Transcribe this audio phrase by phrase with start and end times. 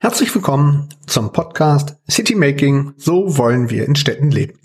[0.00, 2.94] Herzlich willkommen zum Podcast City Making.
[2.96, 4.58] So wollen wir in Städten leben.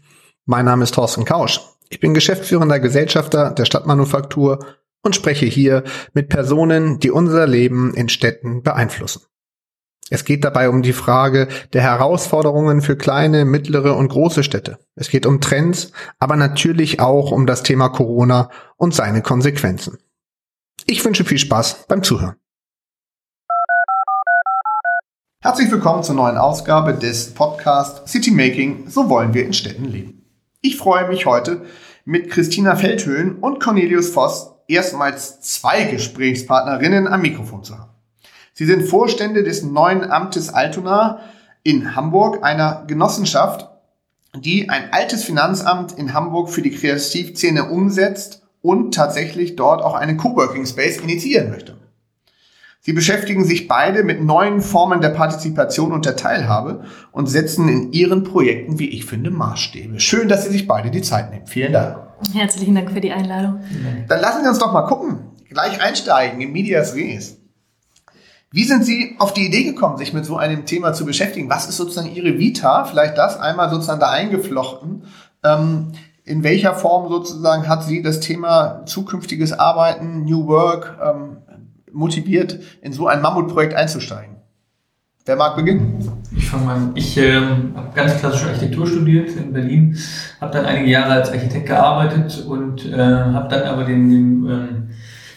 [0.46, 1.60] Mein Name ist Thorsten Kausch.
[1.90, 4.66] Ich bin geschäftsführender Gesellschafter der Stadtmanufaktur
[5.04, 5.84] und spreche hier
[6.14, 9.22] mit Personen, die unser Leben in Städten beeinflussen.
[10.10, 14.78] Es geht dabei um die Frage der Herausforderungen für kleine, mittlere und große Städte.
[14.96, 19.98] Es geht um Trends, aber natürlich auch um das Thema Corona und seine Konsequenzen.
[20.86, 22.36] Ich wünsche viel Spaß beim Zuhören.
[25.42, 30.24] Herzlich willkommen zur neuen Ausgabe des Podcasts City Making, so wollen wir in Städten leben.
[30.62, 31.66] Ich freue mich heute
[32.06, 37.93] mit Christina Feldhöhlen und Cornelius Voss erstmals zwei Gesprächspartnerinnen am Mikrofon zu haben.
[38.54, 41.20] Sie sind Vorstände des neuen Amtes Altona
[41.64, 43.70] in Hamburg, einer Genossenschaft,
[44.36, 50.18] die ein altes Finanzamt in Hamburg für die Kreativszene umsetzt und tatsächlich dort auch einen
[50.18, 51.78] Coworking Space initiieren möchte.
[52.86, 57.94] Sie beschäftigen sich beide mit neuen Formen der Partizipation und der Teilhabe und setzen in
[57.94, 60.02] ihren Projekten, wie ich finde, Maßstäbe.
[60.02, 61.48] Schön, dass Sie sich beide die Zeit nehmen.
[61.48, 61.98] Vielen Dank.
[62.34, 63.62] Herzlichen Dank für die Einladung.
[64.10, 67.38] Dann lassen Sie uns doch mal gucken, gleich einsteigen in Medias Res.
[68.54, 71.50] Wie sind Sie auf die Idee gekommen, sich mit so einem Thema zu beschäftigen?
[71.50, 72.86] Was ist sozusagen Ihre Vita?
[72.86, 75.06] Vielleicht das einmal sozusagen da eingeflochten.
[75.44, 81.38] Ähm, in welcher Form sozusagen hat Sie das Thema zukünftiges Arbeiten, New Work, ähm,
[81.92, 84.36] motiviert, in so ein Mammutprojekt einzusteigen?
[85.26, 86.08] Wer mag beginnen?
[86.38, 86.92] Ich fange mal an.
[86.94, 89.98] Ich ähm, habe ganz klassisch Architektur studiert in Berlin,
[90.40, 94.90] habe dann einige Jahre als Architekt gearbeitet und äh, habe dann aber den, den ähm,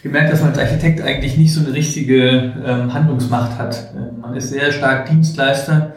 [0.07, 3.91] gemerkt, dass man als Architekt eigentlich nicht so eine richtige ähm, Handlungsmacht hat.
[3.95, 5.95] Äh, man ist sehr stark Dienstleister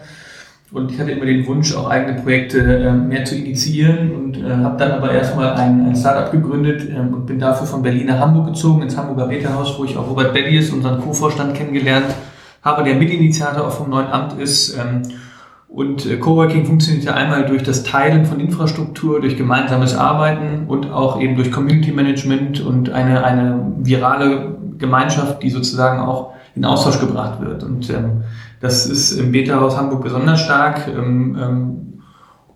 [0.72, 4.50] und ich hatte immer den Wunsch, auch eigene Projekte äh, mehr zu initiieren und äh,
[4.50, 8.20] habe dann aber erstmal ein, ein Startup gegründet ähm, und bin dafür von Berlin nach
[8.20, 12.08] Hamburg gezogen, ins Hamburger Rätehaus, wo ich auch Robert Bellies, unseren Co-Vorstand, kennengelernt
[12.64, 14.78] habe, der Mitinitiator auch vom neuen Amt ist.
[15.70, 20.92] Und äh, Coworking funktioniert ja einmal durch das Teilen von Infrastruktur, durch gemeinsames Arbeiten und
[20.92, 27.00] auch eben durch Community Management und eine, eine virale Gemeinschaft, die sozusagen auch in Austausch
[27.00, 27.64] gebracht wird.
[27.64, 28.24] Und ähm,
[28.60, 30.88] das ist im Beta-Haus Hamburg besonders stark.
[30.88, 31.80] Ähm, ähm,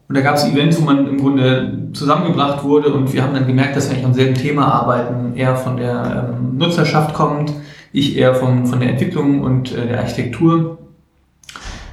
[0.09, 3.47] und da gab es Events, wo man im Grunde zusammengebracht wurde und wir haben dann
[3.47, 5.33] gemerkt, dass wir eigentlich am selben Thema arbeiten.
[5.35, 7.53] Er von der ähm, Nutzerschaft kommt,
[7.91, 10.79] ich eher von, von der Entwicklung und äh, der Architektur.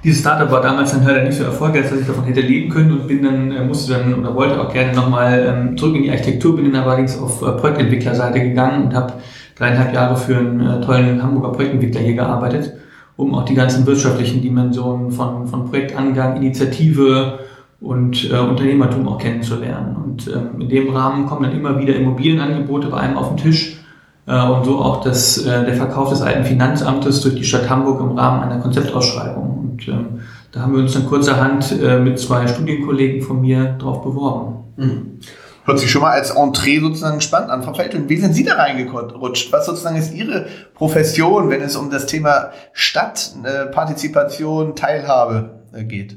[0.03, 2.93] Dieses Startup war damals dann leider nicht so erfolgreich, dass ich davon hätte leben können
[2.93, 6.11] und bin dann, äh, musste dann oder wollte auch gerne nochmal ähm, zurück in die
[6.11, 9.15] Architektur, bin dann allerdings auf äh, Projektentwicklerseite gegangen und habe
[9.57, 12.73] dreieinhalb Jahre für einen äh, tollen Hamburger Projektentwickler hier gearbeitet
[13.21, 17.41] um auch die ganzen wirtschaftlichen Dimensionen von, von Projektangang, Initiative
[17.81, 19.97] und äh, Unternehmertum auch kennenzulernen.
[19.97, 23.79] Und ähm, in dem Rahmen kommen dann immer wieder Immobilienangebote bei einem auf den Tisch
[24.27, 28.01] äh, und so auch das, äh, der Verkauf des alten Finanzamtes durch die Stadt Hamburg
[28.01, 29.60] im Rahmen einer Konzeptausschreibung.
[29.89, 30.21] Und ähm,
[30.53, 34.65] da haben wir uns dann kurzerhand äh, mit zwei Studienkollegen von mir drauf beworben.
[34.77, 35.21] Mhm.
[35.65, 37.63] Hört sich schon mal als Entree sozusagen spannend an.
[37.63, 39.53] Frau Feldhöhn, wie sind Sie da reingerutscht?
[39.53, 46.17] Was sozusagen ist Ihre Profession, wenn es um das Thema Stadtpartizipation, äh, Teilhabe äh, geht?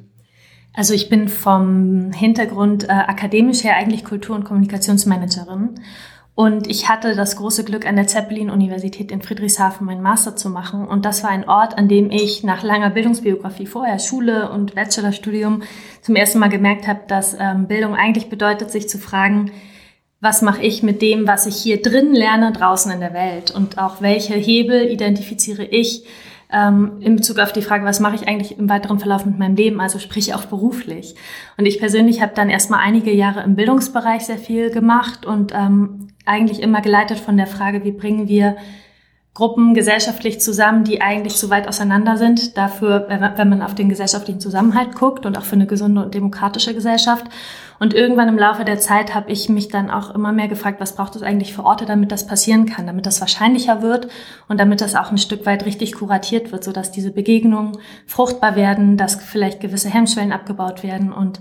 [0.74, 5.76] Also ich bin vom Hintergrund äh, akademisch her eigentlich Kultur- und Kommunikationsmanagerin
[6.36, 10.88] und ich hatte das große Glück, an der Zeppelin-Universität in Friedrichshafen meinen Master zu machen.
[10.88, 15.62] Und das war ein Ort, an dem ich nach langer Bildungsbiografie vorher, Schule und Bachelorstudium,
[16.02, 19.52] zum ersten Mal gemerkt habe, dass ähm, Bildung eigentlich bedeutet, sich zu fragen,
[20.22, 23.52] was mache ich mit dem, was ich hier drin lerne, draußen in der Welt?
[23.52, 26.04] Und auch welche Hebel identifiziere ich,
[26.54, 29.56] ähm, in Bezug auf die Frage, was mache ich eigentlich im weiteren Verlauf mit meinem
[29.56, 31.16] Leben, also sprich auch beruflich.
[31.58, 36.10] Und ich persönlich habe dann erstmal einige Jahre im Bildungsbereich sehr viel gemacht und ähm,
[36.26, 38.56] eigentlich immer geleitet von der Frage, wie bringen wir
[39.34, 44.40] Gruppen gesellschaftlich zusammen, die eigentlich zu weit auseinander sind, dafür, wenn man auf den gesellschaftlichen
[44.40, 47.26] Zusammenhalt guckt und auch für eine gesunde und demokratische Gesellschaft.
[47.80, 50.96] Und irgendwann im Laufe der Zeit habe ich mich dann auch immer mehr gefragt, was
[50.96, 54.08] braucht es eigentlich für Orte, damit das passieren kann, damit das wahrscheinlicher wird
[54.48, 58.98] und damit das auch ein Stück weit richtig kuratiert wird, sodass diese Begegnungen fruchtbar werden,
[58.98, 61.40] dass vielleicht gewisse Hemmschwellen abgebaut werden und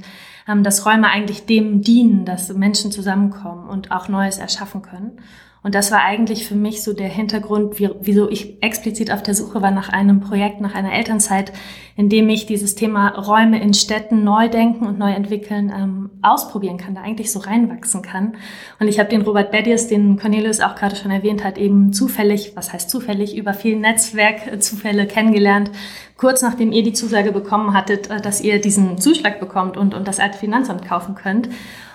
[0.49, 5.19] ähm, dass Räume eigentlich dem dienen, dass Menschen zusammenkommen und auch Neues erschaffen können.
[5.65, 9.35] Und das war eigentlich für mich so der Hintergrund, wie, wieso ich explizit auf der
[9.35, 11.53] Suche war nach einem Projekt, nach einer Elternzeit,
[11.97, 16.79] in dem ich dieses Thema Räume in Städten neu denken und neu entwickeln ähm, ausprobieren
[16.79, 18.37] kann, da eigentlich so reinwachsen kann.
[18.81, 22.57] Und ich habe den Robert Bedius, den Cornelius auch gerade schon erwähnt hat, eben zufällig,
[22.57, 25.71] was heißt zufällig, über vielen Netzwerkzufälle kennengelernt,
[26.17, 30.09] kurz nachdem ihr die Zusage bekommen hattet, äh, dass ihr diesen Zuschlag bekommt und, und
[30.09, 31.49] das alte Finanzamt kaufen könnt.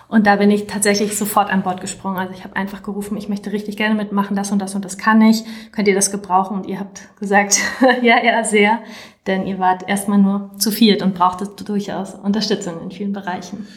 [0.09, 2.17] Und da bin ich tatsächlich sofort an Bord gesprungen.
[2.17, 4.97] Also ich habe einfach gerufen, ich möchte richtig gerne mitmachen, das und das und das
[4.97, 5.43] kann ich.
[5.73, 6.55] Könnt ihr das gebrauchen?
[6.55, 7.59] Und ihr habt gesagt,
[8.01, 8.79] ja, ja, sehr.
[9.25, 13.67] Denn ihr wart erstmal nur zu viert und brauchtet durchaus Unterstützung in vielen Bereichen.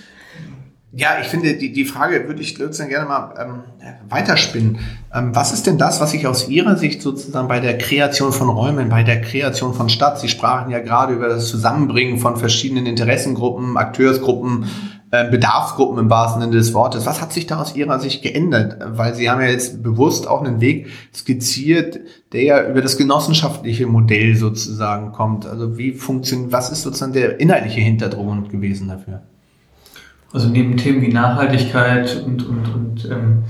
[0.93, 3.63] Ja, ich finde, die, die Frage würde ich gerne mal ähm,
[4.09, 4.81] weiterspinnen.
[5.15, 8.49] Ähm, was ist denn das, was sich aus Ihrer Sicht sozusagen bei der Kreation von
[8.49, 12.87] Räumen, bei der Kreation von Stadt, Sie sprachen ja gerade über das Zusammenbringen von verschiedenen
[12.87, 14.65] Interessengruppen, Akteursgruppen,
[15.11, 17.05] Bedarfsgruppen im wahrsten Sinne des Wortes.
[17.05, 18.77] Was hat sich da aus Ihrer Sicht geändert?
[18.81, 21.99] Weil Sie haben ja jetzt bewusst auch einen Weg skizziert,
[22.33, 25.47] der ja über das genossenschaftliche Modell sozusagen kommt.
[25.47, 29.23] Also wie funktioniert, was ist sozusagen der inhaltliche Hintergrund gewesen dafür?
[30.33, 33.43] Also neben Themen wie Nachhaltigkeit und, und, und ähm,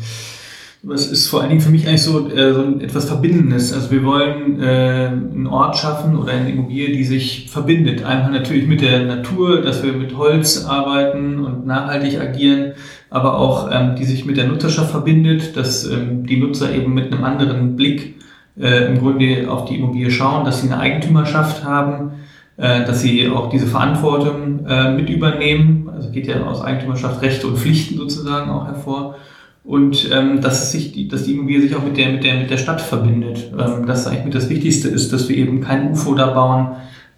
[0.82, 3.72] was ist vor allen Dingen für mich eigentlich so, äh, so etwas Verbindendes.
[3.72, 8.04] Also wir wollen äh, einen Ort schaffen oder eine Immobilie, die sich verbindet.
[8.04, 12.72] Einmal natürlich mit der Natur, dass wir mit Holz arbeiten und nachhaltig agieren,
[13.10, 17.12] aber auch ähm, die sich mit der Nutzerschaft verbindet, dass ähm, die Nutzer eben mit
[17.12, 18.16] einem anderen Blick
[18.58, 22.12] äh, im Grunde auf die Immobilie schauen, dass sie eine Eigentümerschaft haben,
[22.56, 25.90] äh, dass sie auch diese Verantwortung äh, mit übernehmen.
[25.94, 29.16] Also geht ja aus Eigentümerschaft Rechte und Pflichten sozusagen auch hervor
[29.64, 32.56] und ähm, dass, sich, dass die Immobilie sich auch mit der, mit der, mit der
[32.56, 33.52] Stadt verbindet.
[33.52, 36.68] Ähm, das eigentlich mit das Wichtigste ist, dass wir eben kein UFO da bauen,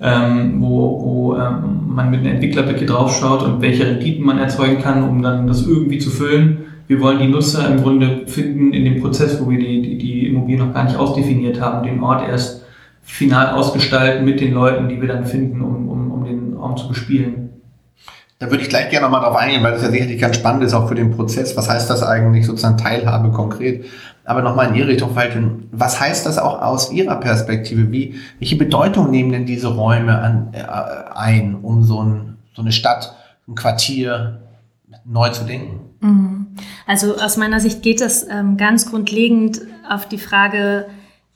[0.00, 5.08] ähm, wo, wo ähm, man mit einem Entwicklerblick draufschaut und welche Renditen man erzeugen kann,
[5.08, 6.58] um dann das irgendwie zu füllen.
[6.88, 10.26] Wir wollen die Nutzer im Grunde finden in dem Prozess, wo wir die, die, die
[10.26, 12.64] Immobilie noch gar nicht ausdefiniert haben, den Ort erst
[13.02, 16.88] final ausgestalten mit den Leuten, die wir dann finden, um, um, um den Raum zu
[16.88, 17.51] bespielen.
[18.42, 20.74] Da würde ich gleich gerne nochmal drauf eingehen, weil das ja sicherlich ganz spannend ist,
[20.74, 21.56] auch für den Prozess.
[21.56, 23.84] Was heißt das eigentlich sozusagen Teilhabe konkret?
[24.24, 27.92] Aber nochmal in Ihre Richtung, Falken, was heißt das auch aus Ihrer Perspektive?
[27.92, 30.64] Wie, welche Bedeutung nehmen denn diese Räume an, äh,
[31.14, 33.14] ein, um so, ein, so eine Stadt,
[33.46, 34.40] ein Quartier
[35.04, 35.78] neu zu denken?
[36.00, 36.46] Mhm.
[36.88, 40.86] Also aus meiner Sicht geht es ähm, ganz grundlegend auf die Frage,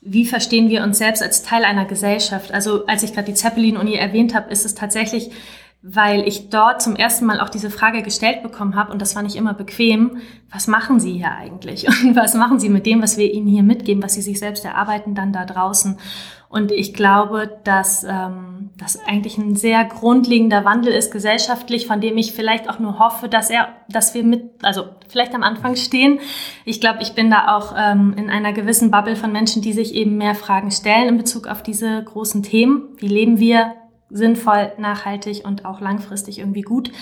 [0.00, 2.52] wie verstehen wir uns selbst als Teil einer Gesellschaft?
[2.52, 5.30] Also als ich gerade die Zeppelin-Uni erwähnt habe, ist es tatsächlich
[5.88, 9.22] weil ich dort zum ersten Mal auch diese Frage gestellt bekommen habe und das war
[9.22, 10.18] nicht immer bequem,
[10.50, 13.62] was machen Sie hier eigentlich und was machen Sie mit dem, was wir Ihnen hier
[13.62, 15.96] mitgeben, was Sie sich selbst erarbeiten dann da draußen.
[16.48, 22.16] Und ich glaube, dass ähm, das eigentlich ein sehr grundlegender Wandel ist gesellschaftlich, von dem
[22.18, 26.18] ich vielleicht auch nur hoffe, dass er, dass wir mit, also vielleicht am Anfang stehen.
[26.64, 29.94] Ich glaube, ich bin da auch ähm, in einer gewissen Bubble von Menschen, die sich
[29.94, 32.88] eben mehr Fragen stellen in Bezug auf diese großen Themen.
[32.98, 33.74] Wie leben wir?
[34.08, 36.92] Sinnvoll, nachhaltig und auch langfristig irgendwie gut.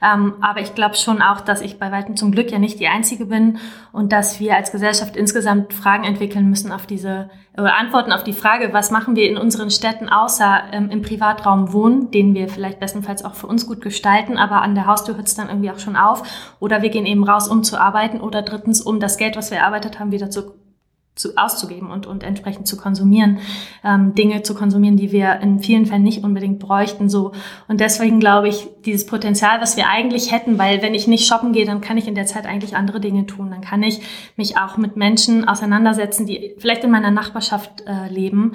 [0.00, 2.86] Ähm, aber ich glaube schon auch, dass ich bei weitem zum Glück ja nicht die
[2.86, 3.58] Einzige bin
[3.92, 8.32] und dass wir als Gesellschaft insgesamt Fragen entwickeln müssen auf diese oder Antworten auf die
[8.32, 12.80] Frage, was machen wir in unseren Städten außer ähm, im Privatraum wohnen, den wir vielleicht
[12.80, 15.78] bestenfalls auch für uns gut gestalten, aber an der Haustür hört es dann irgendwie auch
[15.78, 16.22] schon auf.
[16.60, 19.58] Oder wir gehen eben raus, um zu arbeiten oder drittens, um das Geld, was wir
[19.58, 20.61] erarbeitet haben, wieder zu
[21.14, 23.38] zu, auszugeben und, und entsprechend zu konsumieren,
[23.84, 27.10] ähm, Dinge zu konsumieren, die wir in vielen Fällen nicht unbedingt bräuchten.
[27.10, 27.32] So.
[27.68, 31.52] Und deswegen glaube ich, dieses Potenzial, was wir eigentlich hätten, weil wenn ich nicht shoppen
[31.52, 33.50] gehe, dann kann ich in der Zeit eigentlich andere Dinge tun.
[33.50, 34.00] Dann kann ich
[34.36, 38.52] mich auch mit Menschen auseinandersetzen, die vielleicht in meiner Nachbarschaft äh, leben.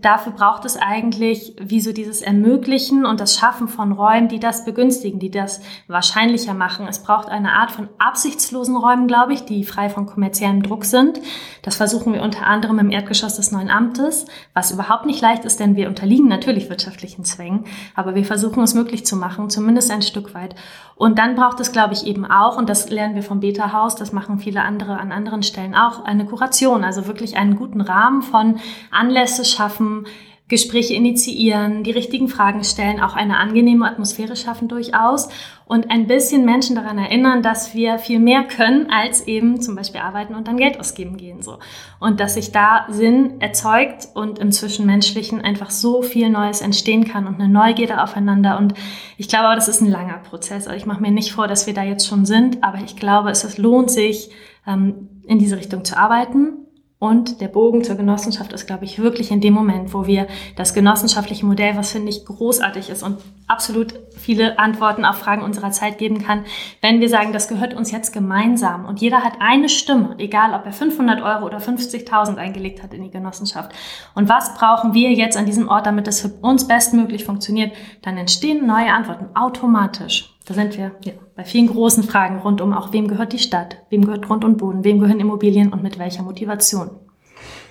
[0.00, 4.64] Dafür braucht es eigentlich wie so dieses Ermöglichen und das Schaffen von Räumen, die das
[4.64, 6.88] begünstigen, die das wahrscheinlicher machen.
[6.88, 11.20] Es braucht eine Art von absichtslosen Räumen, glaube ich, die frei von kommerziellem Druck sind.
[11.62, 15.44] Das versuchen versuchen wir unter anderem im Erdgeschoss des neuen Amtes, was überhaupt nicht leicht
[15.44, 19.90] ist, denn wir unterliegen natürlich wirtschaftlichen Zwängen, aber wir versuchen es möglich zu machen, zumindest
[19.90, 20.54] ein Stück weit.
[20.96, 24.12] Und dann braucht es, glaube ich, eben auch, und das lernen wir vom Beta-Haus, das
[24.12, 28.60] machen viele andere an anderen Stellen auch, eine Kuration, also wirklich einen guten Rahmen von
[28.90, 30.06] Anlässe schaffen,
[30.50, 35.28] Gespräche initiieren, die richtigen Fragen stellen, auch eine angenehme Atmosphäre schaffen durchaus
[35.64, 40.00] und ein bisschen Menschen daran erinnern, dass wir viel mehr können, als eben zum Beispiel
[40.00, 41.40] arbeiten und dann Geld ausgeben gehen.
[41.40, 41.60] So.
[42.00, 47.28] Und dass sich da Sinn erzeugt und im Zwischenmenschlichen einfach so viel Neues entstehen kann
[47.28, 48.58] und eine Neugierde aufeinander.
[48.58, 48.74] Und
[49.16, 50.66] ich glaube, das ist ein langer Prozess.
[50.66, 53.30] Also ich mache mir nicht vor, dass wir da jetzt schon sind, aber ich glaube,
[53.30, 54.30] es lohnt sich,
[54.66, 56.66] ähm, in diese Richtung zu arbeiten
[57.00, 60.74] und der Bogen zur Genossenschaft ist, glaube ich, wirklich in dem Moment, wo wir das
[60.74, 63.16] genossenschaftliche Modell, was finde ich großartig ist und
[63.48, 66.44] absolut viele Antworten auf Fragen unserer Zeit geben kann,
[66.82, 70.66] wenn wir sagen, das gehört uns jetzt gemeinsam und jeder hat eine Stimme, egal ob
[70.66, 73.72] er 500 Euro oder 50.000 eingelegt hat in die Genossenschaft.
[74.14, 77.72] Und was brauchen wir jetzt an diesem Ort, damit es für uns bestmöglich funktioniert?
[78.02, 80.36] Dann entstehen neue Antworten automatisch.
[80.50, 83.76] Da sind wir ja, bei vielen großen Fragen rund um auch, wem gehört die Stadt,
[83.88, 86.90] wem gehört Grund und Boden, wem gehören Immobilien und mit welcher Motivation.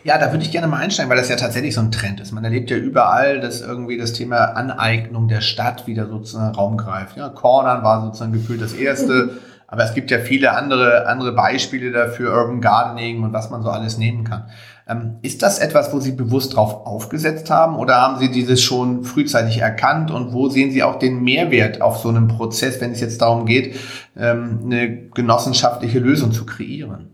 [0.05, 2.31] Ja, da würde ich gerne mal einsteigen, weil das ja tatsächlich so ein Trend ist.
[2.31, 7.17] Man erlebt ja überall, dass irgendwie das Thema Aneignung der Stadt wieder sozusagen Raum greift.
[7.17, 9.31] Ja, Cornern war sozusagen gefühlt das erste,
[9.67, 13.71] aber es gibt ja viele andere, andere Beispiele dafür, Urban Gardening und was man so
[13.71, 14.45] alles nehmen kann.
[14.89, 19.03] Ähm, ist das etwas, wo Sie bewusst drauf aufgesetzt haben oder haben Sie dieses schon
[19.03, 22.99] frühzeitig erkannt und wo sehen Sie auch den Mehrwert auf so einem Prozess, wenn es
[22.99, 23.75] jetzt darum geht,
[24.17, 27.11] ähm, eine genossenschaftliche Lösung zu kreieren?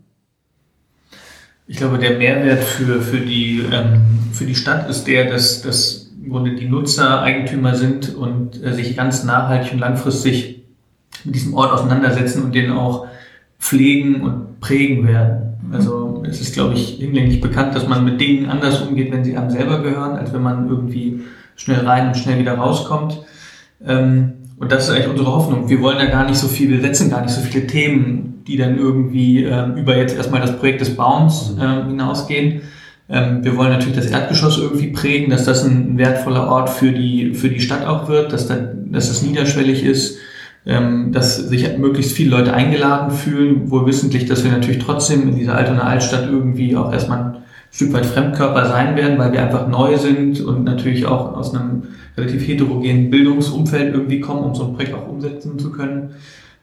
[1.66, 4.00] Ich glaube, der Mehrwert für, für, die, ähm,
[4.32, 8.72] für die Stadt ist der, dass, dass im Grunde die Nutzer Eigentümer sind und äh,
[8.72, 10.62] sich ganz nachhaltig und langfristig
[11.24, 13.06] mit diesem Ort auseinandersetzen und den auch
[13.58, 15.58] pflegen und prägen werden.
[15.72, 19.36] Also es ist, glaube ich, hinlänglich bekannt, dass man mit Dingen anders umgeht, wenn sie
[19.36, 21.20] einem selber gehören, als wenn man irgendwie
[21.56, 23.18] schnell rein und schnell wieder rauskommt.
[23.84, 25.68] Ähm, und das ist eigentlich unsere Hoffnung.
[25.68, 28.56] Wir wollen ja gar nicht so viel, wir setzen gar nicht so viele Themen, die
[28.56, 32.62] dann irgendwie ähm, über jetzt erstmal das Projekt des Bauens ähm, hinausgehen.
[33.08, 37.48] Wir wollen natürlich das Erdgeschoss irgendwie prägen, dass das ein wertvoller Ort für die, für
[37.48, 40.18] die Stadt auch wird, dass, da, dass das niederschwellig ist,
[40.66, 45.36] ähm, dass sich möglichst viele Leute eingeladen fühlen, wohl wissentlich, dass wir natürlich trotzdem in
[45.36, 47.36] dieser Altona Altstadt irgendwie auch erstmal ein
[47.70, 51.84] Stück weit Fremdkörper sein werden, weil wir einfach neu sind und natürlich auch aus einem
[52.16, 56.10] relativ heterogenen Bildungsumfeld irgendwie kommen, um so ein Projekt auch umsetzen zu können.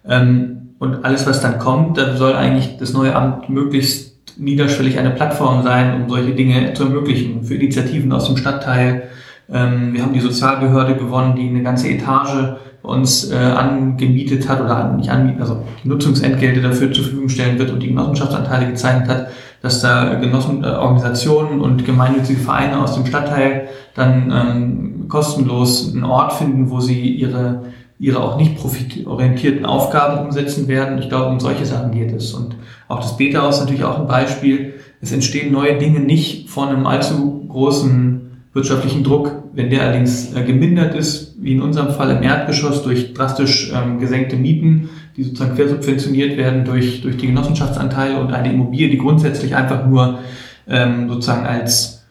[0.06, 5.12] Ähm, und alles, was dann kommt, dann soll eigentlich das neue Amt möglichst niederschwellig eine
[5.12, 9.04] Plattform sein, um solche Dinge zu ermöglichen für Initiativen aus dem Stadtteil.
[9.50, 14.94] Ähm, wir haben die Sozialbehörde gewonnen, die eine ganze Etage uns äh, angemietet hat oder
[14.94, 19.28] nicht anmietet, also Nutzungsentgelte dafür zur Verfügung stellen wird und die Genossenschaftsanteile gezeichnet hat,
[19.62, 26.04] dass da Genossen, äh, Organisationen und gemeinnützige Vereine aus dem Stadtteil dann ähm, kostenlos einen
[26.04, 27.64] Ort finden, wo sie ihre
[28.00, 30.98] ihre auch nicht profitorientierten Aufgaben umsetzen werden.
[30.98, 32.34] Ich glaube, um solche Sachen geht es.
[32.34, 32.56] Und
[32.90, 34.74] auch das Beta-Haus ist natürlich auch ein Beispiel.
[35.00, 39.32] Es entstehen neue Dinge nicht von einem allzu großen wirtschaftlichen Druck.
[39.54, 44.00] Wenn der allerdings äh, gemindert ist, wie in unserem Fall im Erdgeschoss durch drastisch ähm,
[44.00, 49.56] gesenkte Mieten, die sozusagen quersubventioniert werden durch, durch die Genossenschaftsanteile und eine Immobilie, die grundsätzlich
[49.56, 50.20] einfach nur
[50.68, 52.06] ähm, sozusagen als,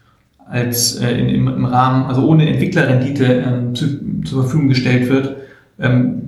[0.47, 3.87] als äh, in, im, im Rahmen, also ohne Entwicklerrendite ähm, zu,
[4.23, 5.35] zur Verfügung gestellt wird,
[5.79, 6.23] ähm,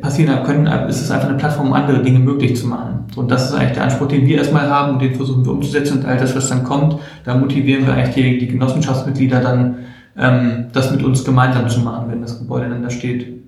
[0.00, 3.04] passieren können, ist es einfach eine Plattform, um andere Dinge möglich zu machen.
[3.16, 5.98] Und das ist eigentlich der Anspruch, den wir erstmal haben und den versuchen wir umzusetzen
[5.98, 9.76] und all das, was dann kommt, da motivieren wir eigentlich die, die Genossenschaftsmitglieder dann,
[10.16, 13.42] ähm, das mit uns gemeinsam zu machen, wenn das Gebäude dann da steht.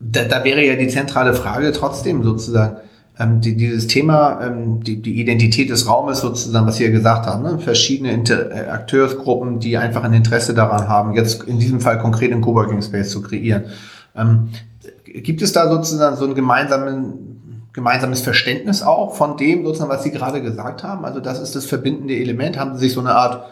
[0.00, 2.76] Da, da wäre ja die zentrale Frage trotzdem sozusagen,
[3.18, 7.26] ähm, die, dieses Thema, ähm, die, die Identität des Raumes sozusagen, was Sie ja gesagt
[7.26, 7.58] haben, ne?
[7.58, 12.32] verschiedene Inter äh, Akteursgruppen, die einfach ein Interesse daran haben, jetzt in diesem Fall konkret
[12.32, 13.64] einen Coworking Space zu kreieren.
[14.14, 14.48] Ähm,
[15.04, 20.42] gibt es da sozusagen so ein gemeinsames Verständnis auch von dem, sozusagen, was Sie gerade
[20.42, 21.04] gesagt haben?
[21.04, 22.58] Also das ist das verbindende Element.
[22.58, 23.44] Haben Sie sich so eine Art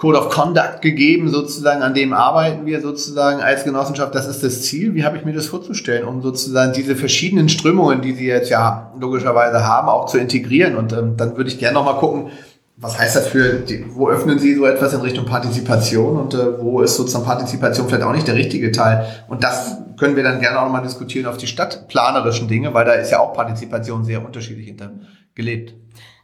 [0.00, 4.14] Code of Conduct gegeben, sozusagen, an dem arbeiten wir sozusagen als Genossenschaft.
[4.14, 4.94] Das ist das Ziel.
[4.94, 8.94] Wie habe ich mir das vorzustellen, um sozusagen diese verschiedenen Strömungen, die Sie jetzt ja
[8.98, 10.76] logischerweise haben, auch zu integrieren?
[10.76, 12.30] Und ähm, dann würde ich gerne nochmal gucken,
[12.78, 16.58] was heißt das für, die, wo öffnen Sie so etwas in Richtung Partizipation und äh,
[16.58, 19.04] wo ist sozusagen Partizipation vielleicht auch nicht der richtige Teil?
[19.28, 22.92] Und das können wir dann gerne auch nochmal diskutieren auf die stadtplanerischen Dinge, weil da
[22.92, 24.92] ist ja auch Partizipation sehr unterschiedlich hinter
[25.34, 25.74] gelebt.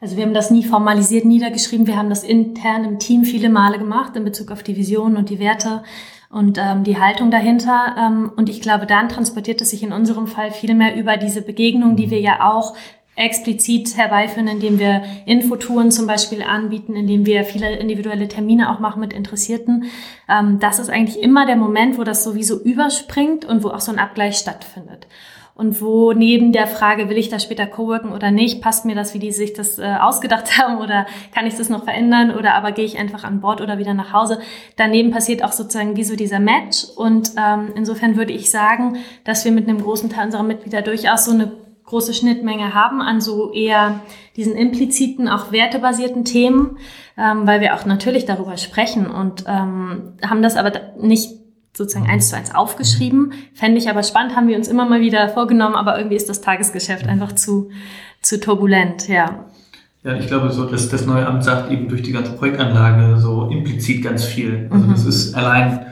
[0.00, 1.86] Also wir haben das nie formalisiert niedergeschrieben.
[1.86, 5.30] Wir haben das intern im Team viele Male gemacht in Bezug auf die Visionen und
[5.30, 5.82] die Werte
[6.30, 7.96] und ähm, die Haltung dahinter.
[7.98, 11.42] Ähm, und ich glaube, dann transportiert es sich in unserem Fall viel mehr über diese
[11.42, 12.76] Begegnung, die wir ja auch
[13.16, 19.00] explizit herbeiführen, indem wir Infotouren zum Beispiel anbieten, indem wir viele individuelle Termine auch machen
[19.00, 19.84] mit Interessierten.
[20.28, 23.90] Ähm, das ist eigentlich immer der Moment, wo das sowieso überspringt und wo auch so
[23.90, 25.06] ein Abgleich stattfindet
[25.56, 29.14] und wo neben der Frage, will ich da später coworken oder nicht, passt mir das,
[29.14, 32.72] wie die sich das äh, ausgedacht haben oder kann ich das noch verändern oder aber
[32.72, 34.38] gehe ich einfach an Bord oder wieder nach Hause.
[34.76, 39.46] Daneben passiert auch sozusagen wie so dieser Match und ähm, insofern würde ich sagen, dass
[39.46, 41.50] wir mit einem großen Teil unserer Mitglieder durchaus so eine
[41.86, 44.00] große Schnittmenge haben an so eher
[44.36, 46.78] diesen impliziten, auch wertebasierten Themen,
[47.16, 51.35] ähm, weil wir auch natürlich darüber sprechen und ähm, haben das aber nicht
[51.76, 53.32] sozusagen eins zu eins aufgeschrieben.
[53.54, 56.40] Fände ich aber spannend, haben wir uns immer mal wieder vorgenommen, aber irgendwie ist das
[56.40, 57.70] Tagesgeschäft einfach zu,
[58.22, 59.44] zu turbulent, ja.
[60.02, 63.48] Ja, ich glaube, so, dass das neue Amt sagt eben durch die ganze Projektanlage so
[63.50, 64.68] implizit ganz viel.
[64.70, 64.90] Also mhm.
[64.92, 65.86] das ist allein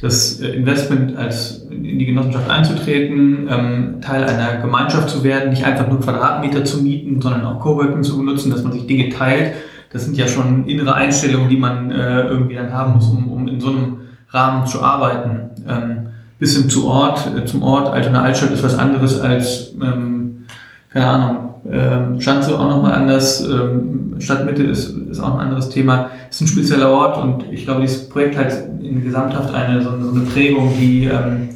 [0.00, 5.64] das äh, Investment als in die Genossenschaft einzutreten, ähm, Teil einer Gemeinschaft zu werden, nicht
[5.64, 9.54] einfach nur Quadratmeter zu mieten, sondern auch Coworking zu benutzen, dass man sich Dinge teilt.
[9.92, 13.48] Das sind ja schon innere Einstellungen, die man äh, irgendwie dann haben muss, um, um
[13.48, 13.96] in so einem
[14.30, 15.50] Rahmen zu arbeiten.
[15.68, 16.06] Ähm,
[16.38, 20.46] bis hin zu Ort, äh, zum Ort, Altona Altstadt ist was anderes als ähm,
[20.92, 26.10] keine Ahnung, ähm, Schanze auch nochmal anders, ähm, Stadtmitte ist, ist auch ein anderes Thema,
[26.28, 30.10] ist ein spezieller Ort und ich glaube, dieses Projekt hat in Gesamthaft eine, so, so
[30.10, 31.50] eine Prägung, die, ähm,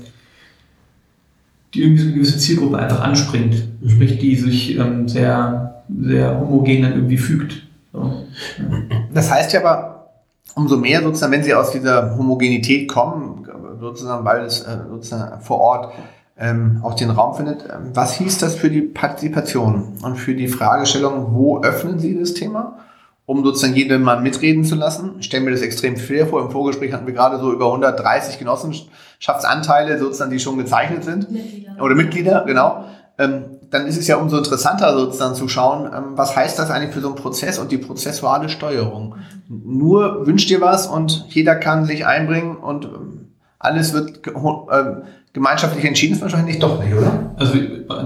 [1.75, 3.89] die irgendwie so eine gewisse Zielgruppe einfach anspringt, mhm.
[3.91, 7.63] sprich, die sich ähm, sehr, sehr homogen dann irgendwie fügt.
[7.93, 8.25] So,
[8.59, 8.65] ja.
[9.13, 9.94] Das heißt ja aber,
[10.55, 13.47] umso mehr sozusagen, wenn sie aus dieser Homogenität kommen,
[13.81, 15.93] sozusagen, weil es äh, sozusagen vor Ort
[16.39, 17.65] ähm, auch den Raum findet.
[17.65, 22.35] Ähm, was hieß das für die Partizipation und für die Fragestellung, wo öffnen Sie das
[22.35, 22.79] Thema?
[23.27, 25.13] um sozusagen jeden Mann mitreden zu lassen.
[25.19, 26.43] Ich stelle mir das extrem schwer vor.
[26.43, 31.31] Im Vorgespräch hatten wir gerade so über 130 Genossenschaftsanteile sozusagen, die schon gezeichnet sind.
[31.31, 31.77] Mitglieder.
[31.81, 32.85] Oder Mitglieder, genau.
[33.17, 36.93] Ähm, dann ist es ja umso interessanter sozusagen zu schauen, ähm, was heißt das eigentlich
[36.93, 39.17] für so einen Prozess und die prozessuale Steuerung.
[39.49, 43.29] Nur wünscht ihr was und jeder kann sich einbringen und ähm,
[43.59, 44.85] alles wird äh,
[45.33, 47.35] gemeinschaftlich entschieden ist wahrscheinlich doch nicht, oder?
[47.37, 47.55] Also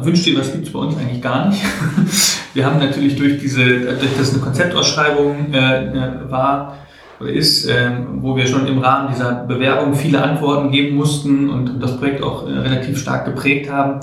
[0.03, 1.63] wünscht ihr was gibt es bei uns eigentlich gar nicht.
[2.55, 6.79] Wir haben natürlich durch diese, durch das eine Konzeptausschreibung äh, äh, war
[7.21, 11.69] oder ist, äh, wo wir schon im Rahmen dieser Bewerbung viele Antworten geben mussten und,
[11.69, 14.01] und das Projekt auch äh, relativ stark geprägt haben,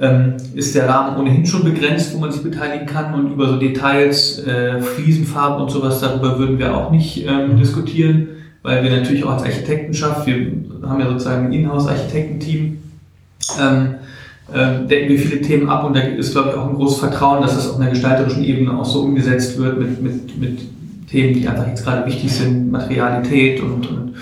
[0.00, 3.56] ähm, ist der Rahmen ohnehin schon begrenzt, wo man sich beteiligen kann und über so
[3.58, 8.28] Details, äh, Fliesenfarben und sowas, darüber würden wir auch nicht ähm, diskutieren
[8.62, 10.52] weil wir natürlich auch als Architektenschaft, wir
[10.82, 12.78] haben ja sozusagen ein Inhouse-Architektenteam,
[13.60, 13.94] ähm,
[14.52, 17.40] äh, decken wir viele Themen ab und da ist, glaube ich, auch ein großes Vertrauen,
[17.42, 20.60] dass das auf einer gestalterischen Ebene auch so umgesetzt wird mit, mit, mit
[21.08, 24.14] Themen, die einfach jetzt gerade wichtig sind, Materialität und, und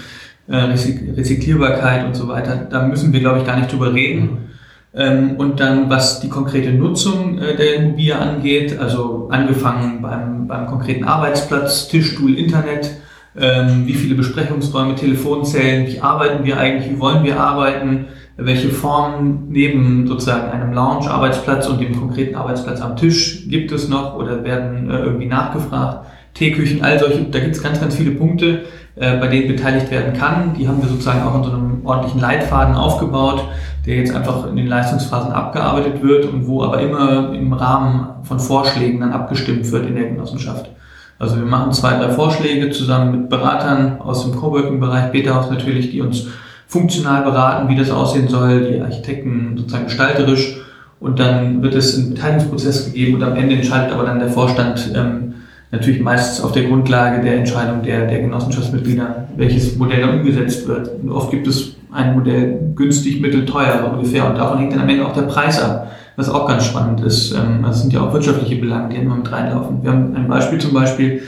[0.49, 2.69] äh, Rezyklierbarkeit und so weiter.
[2.71, 4.48] Da müssen wir, glaube ich, gar nicht drüber reden.
[4.95, 10.67] Ähm, und dann, was die konkrete Nutzung äh, der Immobilie angeht, also angefangen beim, beim
[10.67, 12.97] konkreten Arbeitsplatz, Tischstuhl, Internet,
[13.37, 19.49] ähm, wie viele Besprechungsräume, Telefonzellen, wie arbeiten wir eigentlich, wie wollen wir arbeiten, welche Formen
[19.51, 24.91] neben sozusagen einem Lounge-Arbeitsplatz und dem konkreten Arbeitsplatz am Tisch gibt es noch oder werden
[24.91, 26.07] äh, irgendwie nachgefragt.
[26.35, 28.63] Teeküchen, all solche, da gibt es ganz, ganz viele Punkte,
[29.01, 30.55] äh, bei denen beteiligt werden kann.
[30.55, 33.45] Die haben wir sozusagen auch in so einem ordentlichen Leitfaden aufgebaut,
[33.87, 38.39] der jetzt einfach in den Leistungsphasen abgearbeitet wird und wo aber immer im Rahmen von
[38.39, 40.71] Vorschlägen dann abgestimmt wird in der Genossenschaft.
[41.19, 46.01] Also wir machen zwei, drei Vorschläge zusammen mit Beratern aus dem Coworking-Bereich, Beta-Haus natürlich, die
[46.01, 46.27] uns
[46.67, 50.59] funktional beraten, wie das aussehen soll, die Architekten sozusagen gestalterisch
[51.01, 54.93] und dann wird es einen Beteiligungsprozess gegeben und am Ende entscheidet aber dann der Vorstand
[54.95, 55.28] ähm,
[55.71, 60.91] natürlich meistens auf der Grundlage der Entscheidung der, der Genossenschaftsmitglieder, welches Modell dann umgesetzt wird.
[61.03, 64.89] Und oft gibt es ein Modell günstig, mittel, teuer ungefähr und davon hängt dann am
[64.89, 67.33] Ende auch der Preis ab was auch ganz spannend ist.
[67.33, 69.85] Ähm, also sind ja auch wirtschaftliche Belange, die immer mit reinlaufen.
[69.85, 71.23] Wir haben ein Beispiel zum Beispiel,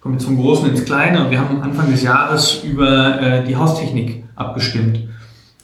[0.00, 3.56] kommen wir vom Großen ins Kleine, und wir haben Anfang des Jahres über äh, die
[3.56, 5.00] Haustechnik abgestimmt.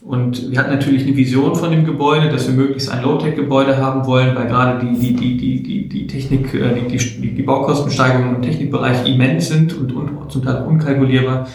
[0.05, 4.05] Und wir hatten natürlich eine Vision von dem Gebäude, dass wir möglichst ein Low-Tech-Gebäude haben
[4.05, 8.43] wollen, weil gerade die, die, die, die, die, Technik, äh, die, die, die Baukostensteigerungen im
[8.43, 11.47] Technikbereich immens sind und, und zum Teil unkalkulierbar.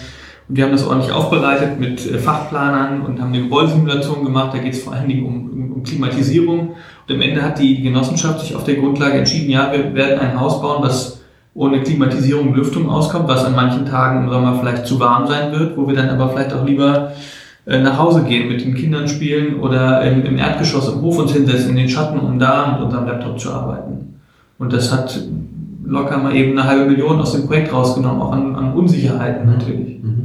[0.47, 4.55] Und wir haben das ordentlich aufbereitet mit äh, Fachplanern und haben eine Gebäudesimulation gemacht.
[4.55, 6.69] Da geht es vor allen Dingen um, um, um Klimatisierung.
[7.07, 10.39] Und am Ende hat die Genossenschaft sich auf der Grundlage entschieden, ja, wir werden ein
[10.39, 11.21] Haus bauen, das
[11.53, 15.51] ohne Klimatisierung und Lüftung auskommt, was an manchen Tagen im Sommer vielleicht zu warm sein
[15.51, 17.11] wird, wo wir dann aber vielleicht auch lieber
[17.69, 21.71] nach Hause gehen, mit den Kindern spielen oder im, im Erdgeschoss im Hof uns hinsetzen,
[21.71, 24.19] in den Schatten, um da mit unserem Laptop zu arbeiten.
[24.57, 25.19] Und das hat
[25.85, 30.03] locker mal eben eine halbe Million aus dem Projekt rausgenommen, auch an, an Unsicherheiten natürlich.
[30.03, 30.19] Mhm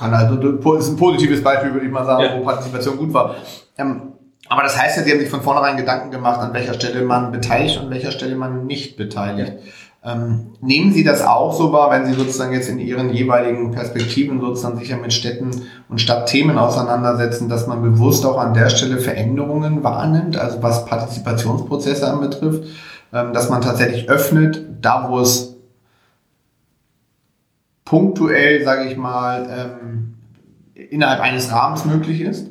[0.00, 2.38] kann also, das ist ein positives Beispiel, würde ich mal sagen, ja.
[2.38, 3.34] wo Partizipation gut war.
[3.76, 4.14] Ähm,
[4.48, 7.30] aber das heißt ja, Sie haben sich von vornherein Gedanken gemacht, an welcher Stelle man
[7.30, 9.52] beteiligt und an welcher Stelle man nicht beteiligt.
[10.02, 14.40] Ähm, nehmen Sie das auch so wahr, wenn Sie sozusagen jetzt in Ihren jeweiligen Perspektiven
[14.40, 15.50] sozusagen sich ja mit Städten
[15.90, 22.10] und Stadtthemen auseinandersetzen, dass man bewusst auch an der Stelle Veränderungen wahrnimmt, also was Partizipationsprozesse
[22.10, 22.64] anbetrifft,
[23.12, 25.56] ähm, dass man tatsächlich öffnet, da wo es
[27.84, 30.14] punktuell, sage ich mal, ähm,
[30.74, 32.46] innerhalb eines Rahmens möglich ist,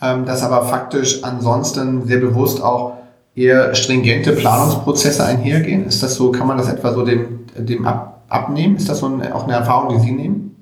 [0.00, 2.98] ähm, dass aber faktisch ansonsten sehr bewusst auch
[3.36, 5.86] eher stringente Planungsprozesse einhergehen.
[5.86, 8.76] Ist das so, kann man das etwa so dem, dem ab, abnehmen?
[8.76, 10.56] Ist das so eine, auch eine Erfahrung, die Sie nehmen?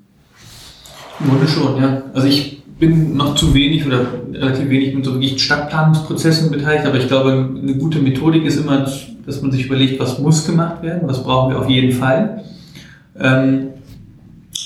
[1.19, 2.03] Wurde schon, ja.
[2.13, 4.01] Also ich bin noch zu wenig oder
[4.33, 8.85] relativ wenig mit so wirklich Stadtplanungsprozessen beteiligt, aber ich glaube, eine gute Methodik ist immer,
[9.25, 12.43] dass man sich überlegt, was muss gemacht werden, was brauchen wir auf jeden Fall.
[13.17, 13.67] Ähm,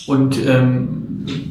[0.08, 1.09] und ähm,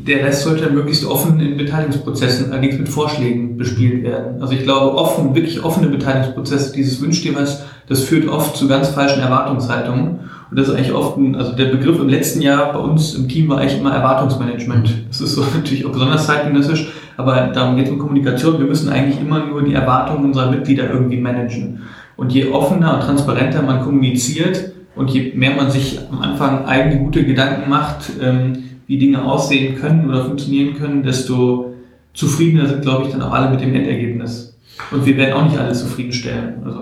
[0.08, 4.40] der Rest sollte möglichst offen in Beteiligungsprozessen, allerdings mit Vorschlägen bespielt werden.
[4.40, 8.66] Also ich glaube, offen, wirklich offene Beteiligungsprozesse, dieses Wünscht dir was, das führt oft zu
[8.68, 10.20] ganz falschen Erwartungshaltungen.
[10.50, 13.28] Und das ist eigentlich oft ein, also der Begriff im letzten Jahr bei uns im
[13.28, 14.88] Team war eigentlich immer Erwartungsmanagement.
[15.08, 18.58] Das ist so natürlich auch besonders zeitgenössisch, aber darum geht es um Kommunikation.
[18.58, 21.82] Wir müssen eigentlich immer nur die Erwartungen unserer Mitglieder irgendwie managen.
[22.16, 26.98] Und je offener und transparenter man kommuniziert und je mehr man sich am Anfang eigene
[26.98, 31.74] gute Gedanken macht, ähm, wie Dinge aussehen können oder funktionieren können, desto
[32.14, 34.56] zufriedener sind, glaube ich, dann auch alle mit dem Endergebnis.
[34.90, 36.54] Und wir werden auch nicht alle zufriedenstellen.
[36.64, 36.80] Also.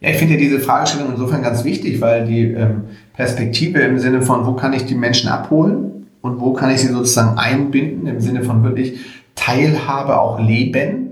[0.00, 2.84] Ja, ich finde ja diese Fragestellung insofern ganz wichtig, weil die ähm,
[3.14, 6.88] Perspektive im Sinne von, wo kann ich die Menschen abholen und wo kann ich sie
[6.88, 8.98] sozusagen einbinden, im Sinne von wirklich
[9.34, 11.11] Teilhabe auch leben,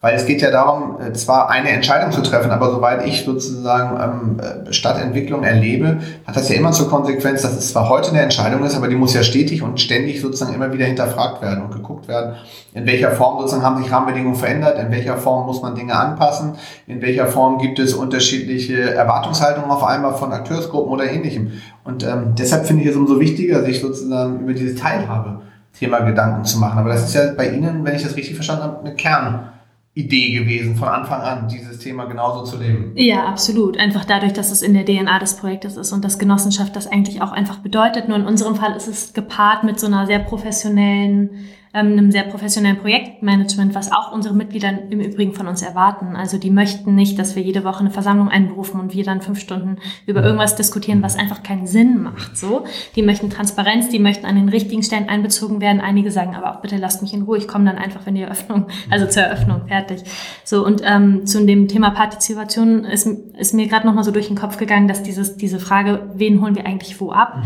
[0.00, 3.98] weil es geht ja darum, äh, zwar eine Entscheidung zu treffen, aber soweit ich sozusagen
[4.00, 8.20] ähm, äh, Stadtentwicklung erlebe, hat das ja immer zur Konsequenz, dass es zwar heute eine
[8.20, 11.72] Entscheidung ist, aber die muss ja stetig und ständig sozusagen immer wieder hinterfragt werden und
[11.72, 12.36] geguckt werden,
[12.74, 16.54] in welcher Form sozusagen haben sich Rahmenbedingungen verändert, in welcher Form muss man Dinge anpassen,
[16.86, 21.52] in welcher Form gibt es unterschiedliche Erwartungshaltungen auf einmal von Akteursgruppen oder ähnlichem.
[21.82, 25.40] Und ähm, deshalb finde ich es umso wichtiger, sich sozusagen über diese Teilhabe
[25.76, 26.78] Thema Gedanken zu machen.
[26.78, 29.52] Aber das ist ja bei Ihnen, wenn ich das richtig verstanden habe, eine Kern.
[29.98, 32.92] Idee gewesen, von Anfang an dieses Thema genauso zu leben.
[32.94, 33.78] Ja, absolut.
[33.78, 37.20] Einfach dadurch, dass es in der DNA des Projektes ist und dass Genossenschaft das eigentlich
[37.20, 38.06] auch einfach bedeutet.
[38.06, 42.78] Nur in unserem Fall ist es gepaart mit so einer sehr professionellen einem sehr professionellen
[42.78, 46.16] Projektmanagement, was auch unsere Mitglieder im Übrigen von uns erwarten.
[46.16, 49.38] Also die möchten nicht, dass wir jede Woche eine Versammlung einberufen und wir dann fünf
[49.38, 49.76] Stunden
[50.06, 52.36] über irgendwas diskutieren, was einfach keinen Sinn macht.
[52.36, 52.64] So,
[52.96, 55.80] die möchten Transparenz, die möchten an den richtigen Stellen einbezogen werden.
[55.80, 58.22] Einige sagen aber auch bitte lasst mich in Ruhe, ich komme dann einfach in die
[58.22, 60.02] Eröffnung, also zur Eröffnung fertig.
[60.44, 64.28] So und ähm, zu dem Thema Partizipation ist, ist mir gerade noch mal so durch
[64.28, 67.36] den Kopf gegangen, dass dieses diese Frage, wen holen wir eigentlich wo ab?
[67.36, 67.42] Mhm.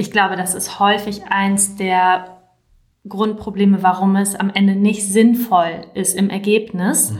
[0.00, 2.37] Ich glaube, das ist häufig eins der
[3.08, 7.12] Grundprobleme, warum es am Ende nicht sinnvoll ist im Ergebnis.
[7.12, 7.18] Mhm.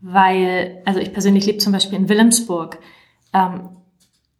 [0.00, 2.78] Weil, also ich persönlich lebe zum Beispiel in Wilhelmsburg.
[3.32, 3.70] Ähm,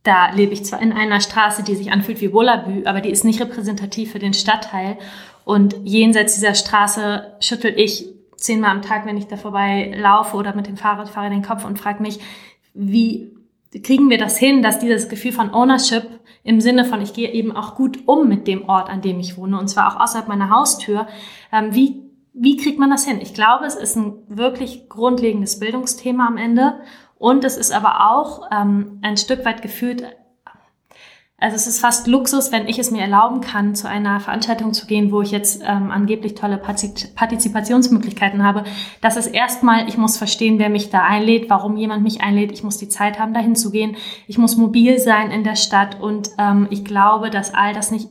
[0.05, 3.25] da lebe ich zwar in einer Straße, die sich anfühlt wie Wollabü, aber die ist
[3.25, 4.97] nicht repräsentativ für den Stadtteil.
[5.45, 8.07] Und jenseits dieser Straße schüttel ich
[8.37, 11.65] zehnmal am Tag, wenn ich da vorbei laufe oder mit dem Fahrrad fahre, den Kopf
[11.65, 12.21] und frage mich,
[12.73, 13.38] wie
[13.83, 16.05] kriegen wir das hin, dass dieses Gefühl von Ownership
[16.43, 19.37] im Sinne von, ich gehe eben auch gut um mit dem Ort, an dem ich
[19.37, 21.07] wohne, und zwar auch außerhalb meiner Haustür.
[21.53, 22.03] Ähm, wie,
[22.33, 23.21] wie kriegt man das hin?
[23.21, 26.81] Ich glaube, es ist ein wirklich grundlegendes Bildungsthema am Ende.
[27.19, 30.05] Und es ist aber auch ähm, ein Stück weit gefühlt
[31.41, 34.87] also es ist fast Luxus, wenn ich es mir erlauben kann, zu einer Veranstaltung zu
[34.87, 38.65] gehen, wo ich jetzt ähm, angeblich tolle Partizipationsmöglichkeiten habe.
[39.01, 42.51] Das ist erstmal, ich muss verstehen, wer mich da einlädt, warum jemand mich einlädt.
[42.51, 43.97] Ich muss die Zeit haben, dahin zu gehen.
[44.27, 48.09] Ich muss mobil sein in der Stadt und ähm, ich glaube, dass all das nicht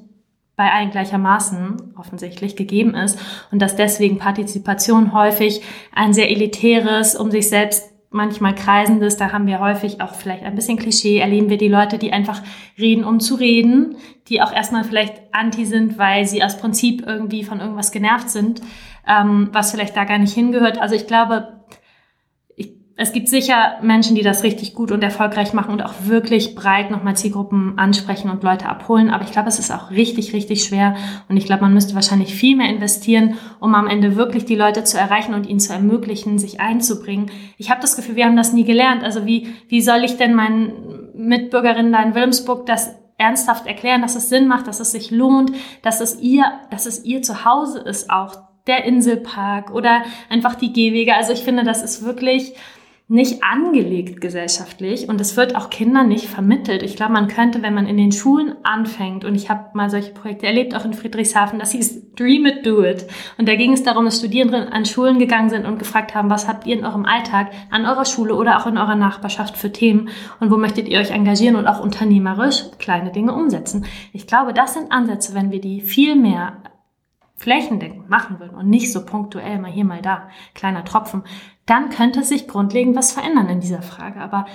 [0.55, 3.19] bei allen gleichermaßen offensichtlich gegeben ist
[3.51, 5.61] und dass deswegen Partizipation häufig
[5.93, 10.55] ein sehr elitäres, um sich selbst manchmal kreisendes, da haben wir häufig auch vielleicht ein
[10.55, 12.41] bisschen Klischee, erleben wir die Leute, die einfach
[12.77, 17.43] reden, um zu reden, die auch erstmal vielleicht anti sind, weil sie aus Prinzip irgendwie
[17.43, 18.61] von irgendwas genervt sind,
[19.07, 20.79] ähm, was vielleicht da gar nicht hingehört.
[20.79, 21.56] Also ich glaube,
[22.99, 26.89] es gibt sicher Menschen, die das richtig gut und erfolgreich machen und auch wirklich breit
[26.89, 29.11] nochmal Zielgruppen ansprechen und Leute abholen.
[29.11, 30.95] Aber ich glaube, es ist auch richtig, richtig schwer.
[31.29, 34.83] Und ich glaube, man müsste wahrscheinlich viel mehr investieren, um am Ende wirklich die Leute
[34.83, 37.29] zu erreichen und ihnen zu ermöglichen, sich einzubringen.
[37.59, 39.03] Ich habe das Gefühl, wir haben das nie gelernt.
[39.03, 40.73] Also wie, wie soll ich denn meinen
[41.15, 45.51] Mitbürgerinnen da in Wilhelmsburg das ernsthaft erklären, dass es Sinn macht, dass es sich lohnt,
[45.83, 51.15] dass es ihr, dass es ihr Zuhause ist auch der Inselpark oder einfach die Gehwege.
[51.15, 52.53] Also ich finde, das ist wirklich
[53.09, 56.83] nicht angelegt gesellschaftlich und es wird auch Kindern nicht vermittelt.
[56.83, 60.11] Ich glaube, man könnte, wenn man in den Schulen anfängt, und ich habe mal solche
[60.11, 63.07] Projekte erlebt, auch in Friedrichshafen, das hieß Dream It, Do It.
[63.37, 66.49] Und da ging es darum, dass Studierende an Schulen gegangen sind und gefragt haben, was
[66.49, 70.09] habt ihr in eurem Alltag an eurer Schule oder auch in eurer Nachbarschaft für Themen
[70.41, 73.85] und wo möchtet ihr euch engagieren und auch unternehmerisch kleine Dinge umsetzen.
[74.11, 76.57] Ich glaube, das sind Ansätze, wenn wir die viel mehr
[77.37, 81.23] flächendeckend machen würden und nicht so punktuell mal hier, mal da, kleiner Tropfen,
[81.67, 84.19] dann könnte sich grundlegend was verändern in dieser Frage.
[84.19, 84.47] Aber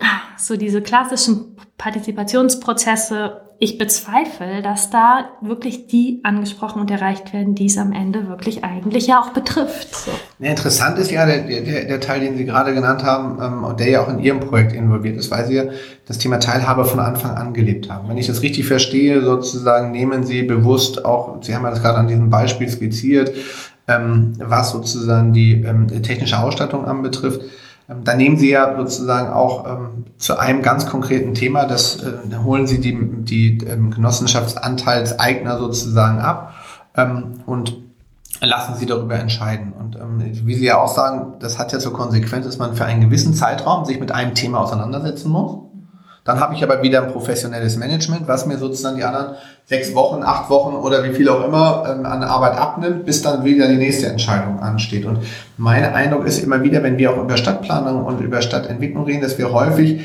[0.00, 7.54] ah, so diese klassischen Partizipationsprozesse, ich bezweifle, dass da wirklich die angesprochen und erreicht werden,
[7.54, 9.94] die es am Ende wirklich eigentlich ja auch betrifft.
[9.94, 10.10] So.
[10.38, 13.88] Interessant ist ja der, der, der Teil, den Sie gerade genannt haben ähm, und der
[13.88, 15.64] ja auch in Ihrem Projekt involviert ist, weil Sie ja
[16.06, 18.08] das Thema Teilhabe von Anfang an gelebt haben.
[18.08, 21.98] Wenn ich das richtig verstehe, sozusagen nehmen Sie bewusst auch, Sie haben ja das gerade
[21.98, 23.32] an diesem Beispiel skizziert,
[23.86, 27.40] was sozusagen die ähm, technische Ausstattung anbetrifft,
[27.88, 32.36] ähm, da nehmen Sie ja sozusagen auch ähm, zu einem ganz konkreten Thema, das äh,
[32.44, 36.54] holen Sie die, die ähm, Genossenschaftsanteilseigner sozusagen ab
[36.96, 37.76] ähm, und
[38.40, 39.72] lassen Sie darüber entscheiden.
[39.72, 42.84] Und ähm, wie Sie ja auch sagen, das hat ja zur Konsequenz, dass man für
[42.84, 45.65] einen gewissen Zeitraum sich mit einem Thema auseinandersetzen muss.
[46.26, 50.22] Dann habe ich aber wieder ein professionelles Management, was mir sozusagen die anderen sechs Wochen,
[50.24, 53.76] acht Wochen oder wie viel auch immer ähm, an Arbeit abnimmt, bis dann wieder die
[53.76, 55.06] nächste Entscheidung ansteht.
[55.06, 55.20] Und
[55.56, 59.38] mein Eindruck ist immer wieder, wenn wir auch über Stadtplanung und über Stadtentwicklung reden, dass
[59.38, 60.02] wir häufig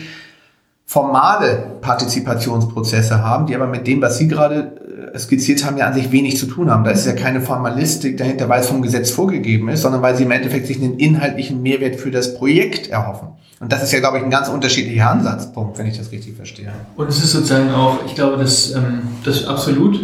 [0.91, 4.73] formale Partizipationsprozesse haben, die aber mit dem, was Sie gerade
[5.13, 6.83] äh, skizziert haben, ja an sich wenig zu tun haben.
[6.83, 10.23] Da ist ja keine Formalistik dahinter, weil es vom Gesetz vorgegeben ist, sondern weil Sie
[10.23, 13.29] im Endeffekt sich einen inhaltlichen Mehrwert für das Projekt erhoffen.
[13.61, 16.73] Und das ist ja, glaube ich, ein ganz unterschiedlicher Ansatzpunkt, wenn ich das richtig verstehe.
[16.97, 19.97] Und es ist sozusagen auch, ich glaube, das, ähm, das absolut.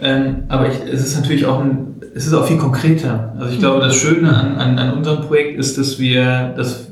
[0.00, 3.34] Ähm, aber ich, es ist natürlich auch ein, es ist auch viel konkreter.
[3.38, 6.87] Also ich glaube, das Schöne an, an, an unserem Projekt ist, dass wir, dass,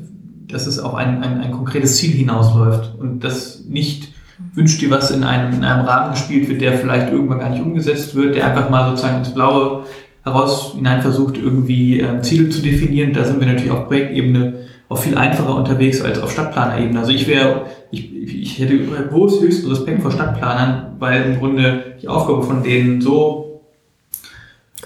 [0.47, 4.13] dass es auf ein, ein, ein konkretes Ziel hinausläuft und das nicht
[4.53, 7.61] wünscht dir was in einem, in einem Rahmen gespielt wird, der vielleicht irgendwann gar nicht
[7.61, 9.83] umgesetzt wird, der einfach mal sozusagen ins Blaue
[10.23, 13.13] heraus hinein versucht, irgendwie äh, Ziele zu definieren.
[13.13, 16.99] Da sind wir natürlich auf Projektebene auch viel einfacher unterwegs als auf Stadtplanerebene.
[16.99, 22.07] Also ich wäre, ich, ich hätte groß höchsten Respekt vor Stadtplanern, weil im Grunde die
[22.07, 23.46] Aufgabe von denen so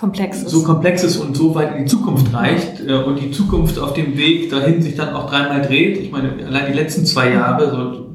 [0.01, 0.49] komplex ist.
[0.49, 3.93] so komplex ist und so weit in die Zukunft reicht äh, und die Zukunft auf
[3.93, 5.97] dem Weg dahin sich dann auch dreimal dreht.
[5.97, 8.07] Ich meine, allein die letzten zwei Jahre, so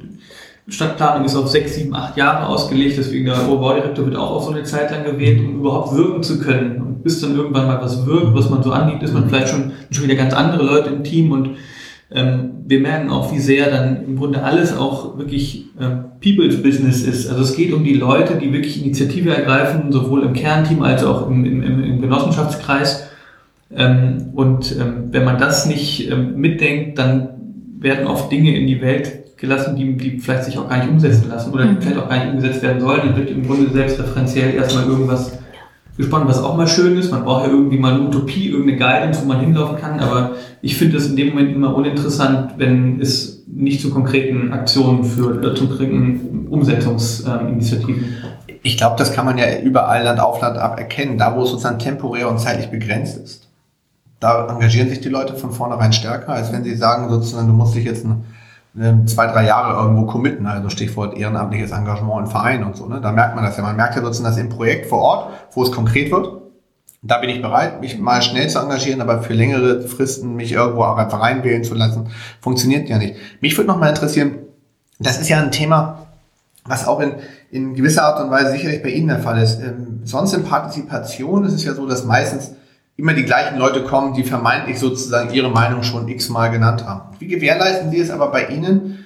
[0.68, 4.50] Stadtplanung ist auf sechs, sieben, acht Jahre ausgelegt, deswegen der Oberbaudirektor wird auch auf so
[4.50, 6.82] eine Zeit lang gewählt, um überhaupt wirken zu können.
[6.82, 9.70] Und bis dann irgendwann mal was wirkt, was man so anbietet, ist man vielleicht schon,
[9.92, 11.50] schon wieder ganz andere Leute im Team und
[12.10, 17.02] ähm, wir merken auch, wie sehr dann im Grunde alles auch wirklich ähm, People's Business
[17.02, 17.28] ist.
[17.28, 21.28] Also es geht um die Leute, die wirklich Initiative ergreifen, sowohl im Kernteam als auch
[21.28, 23.08] im, im, im Genossenschaftskreis.
[23.74, 27.30] Ähm, und ähm, wenn man das nicht ähm, mitdenkt, dann
[27.80, 31.28] werden oft Dinge in die Welt gelassen, die, die vielleicht sich auch gar nicht umsetzen
[31.28, 31.78] lassen oder mhm.
[31.80, 33.00] vielleicht auch gar nicht umgesetzt werden sollen.
[33.08, 35.38] Die wird im Grunde selbstreferenziell erstmal irgendwas
[35.96, 37.10] gespannt, was auch mal schön ist.
[37.10, 40.00] Man braucht ja irgendwie mal eine Utopie, irgendeine Guidance, wo man hinlaufen kann.
[40.00, 40.32] Aber
[40.62, 45.38] ich finde es in dem Moment immer uninteressant, wenn es nicht zu konkreten Aktionen führt
[45.38, 48.16] oder zu konkreten Umsetzungsinitiativen.
[48.62, 51.18] Ich glaube, das kann man ja überall Land auf Land ab erkennen.
[51.18, 53.48] Da, wo es sozusagen temporär und zeitlich begrenzt ist.
[54.20, 57.74] Da engagieren sich die Leute von vornherein stärker, als wenn sie sagen, sozusagen, du musst
[57.74, 58.24] dich jetzt ein
[59.06, 62.86] zwei, drei Jahre irgendwo committen, also Stichwort ehrenamtliches Engagement in Vereinen und so.
[62.86, 63.00] Ne?
[63.00, 63.62] Da merkt man das ja.
[63.62, 66.42] Man merkt ja sozusagen, dass im Projekt vor Ort, wo es konkret wird,
[67.02, 70.82] da bin ich bereit, mich mal schnell zu engagieren, aber für längere Fristen mich irgendwo
[70.82, 72.08] auch einfach reinwählen zu lassen,
[72.40, 73.16] funktioniert ja nicht.
[73.40, 74.38] Mich würde noch mal interessieren,
[74.98, 76.06] das ist ja ein Thema,
[76.64, 77.14] was auch in,
[77.50, 79.60] in gewisser Art und Weise sicherlich bei Ihnen der Fall ist.
[79.60, 82.52] Ähm, sonst in Partizipation ist es ja so, dass meistens
[82.96, 87.14] immer die gleichen Leute kommen, die vermeintlich sozusagen ihre Meinung schon x-mal genannt haben.
[87.18, 89.04] Wie gewährleisten Sie es aber bei Ihnen?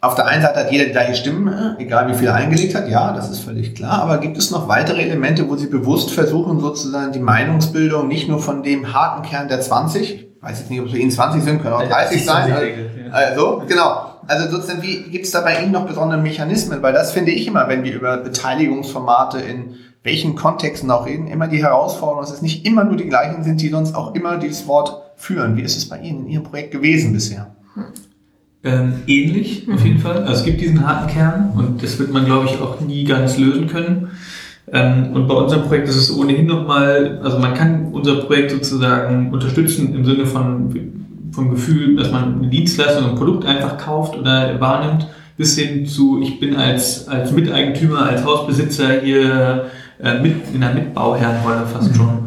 [0.00, 2.88] Auf der einen Seite hat jeder die gleiche Stimme, egal wie viel er eingelegt hat,
[2.88, 6.58] ja, das ist völlig klar, aber gibt es noch weitere Elemente, wo Sie bewusst versuchen,
[6.58, 10.80] sozusagen die Meinungsbildung nicht nur von dem harten Kern der 20, ich weiß jetzt nicht,
[10.80, 12.52] ob es bei Ihnen 20 sind, können auch 30 sein,
[13.12, 16.82] also, genau, also sozusagen, wie gibt es da bei Ihnen noch besondere Mechanismen?
[16.82, 21.46] Weil das finde ich immer, wenn wir über Beteiligungsformate in welchen Kontexten auch reden, immer
[21.46, 24.66] die Herausforderung, dass es nicht immer nur die gleichen sind, die sonst auch immer dieses
[24.66, 25.56] Wort führen.
[25.56, 27.54] Wie ist es bei Ihnen in Ihrem Projekt gewesen bisher?
[28.64, 30.18] Ähm, ähnlich, auf jeden Fall.
[30.18, 33.36] Also es gibt diesen harten Kern und das wird man, glaube ich, auch nie ganz
[33.36, 34.10] lösen können.
[34.70, 39.32] Ähm, und bei unserem Projekt ist es ohnehin nochmal, also man kann unser Projekt sozusagen
[39.32, 40.74] unterstützen im Sinne von,
[41.32, 46.20] vom Gefühl, dass man eine Dienstleistung, ein Produkt einfach kauft oder wahrnimmt, bis hin zu,
[46.22, 49.70] ich bin als, als Miteigentümer, als Hausbesitzer hier
[50.02, 51.94] äh, mit, in einer Mitbauherrenrolle fast mhm.
[51.94, 52.18] schon.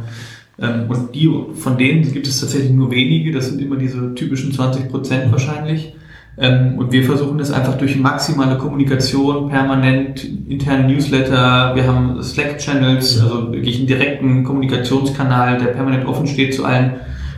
[0.60, 4.54] Ähm, und die, von denen gibt es tatsächlich nur wenige, das sind immer diese typischen
[4.54, 5.94] 20 Prozent wahrscheinlich.
[6.38, 13.22] Ähm, und wir versuchen das einfach durch maximale Kommunikation, permanent interne Newsletter, wir haben Slack-Channels,
[13.22, 16.96] also wirklich einen direkten Kommunikationskanal, der permanent offen steht zu allen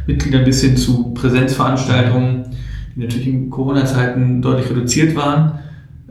[0.08, 2.46] Mitgliedern bis hin zu Präsenzveranstaltungen,
[2.96, 5.60] die natürlich in Corona-Zeiten deutlich reduziert waren.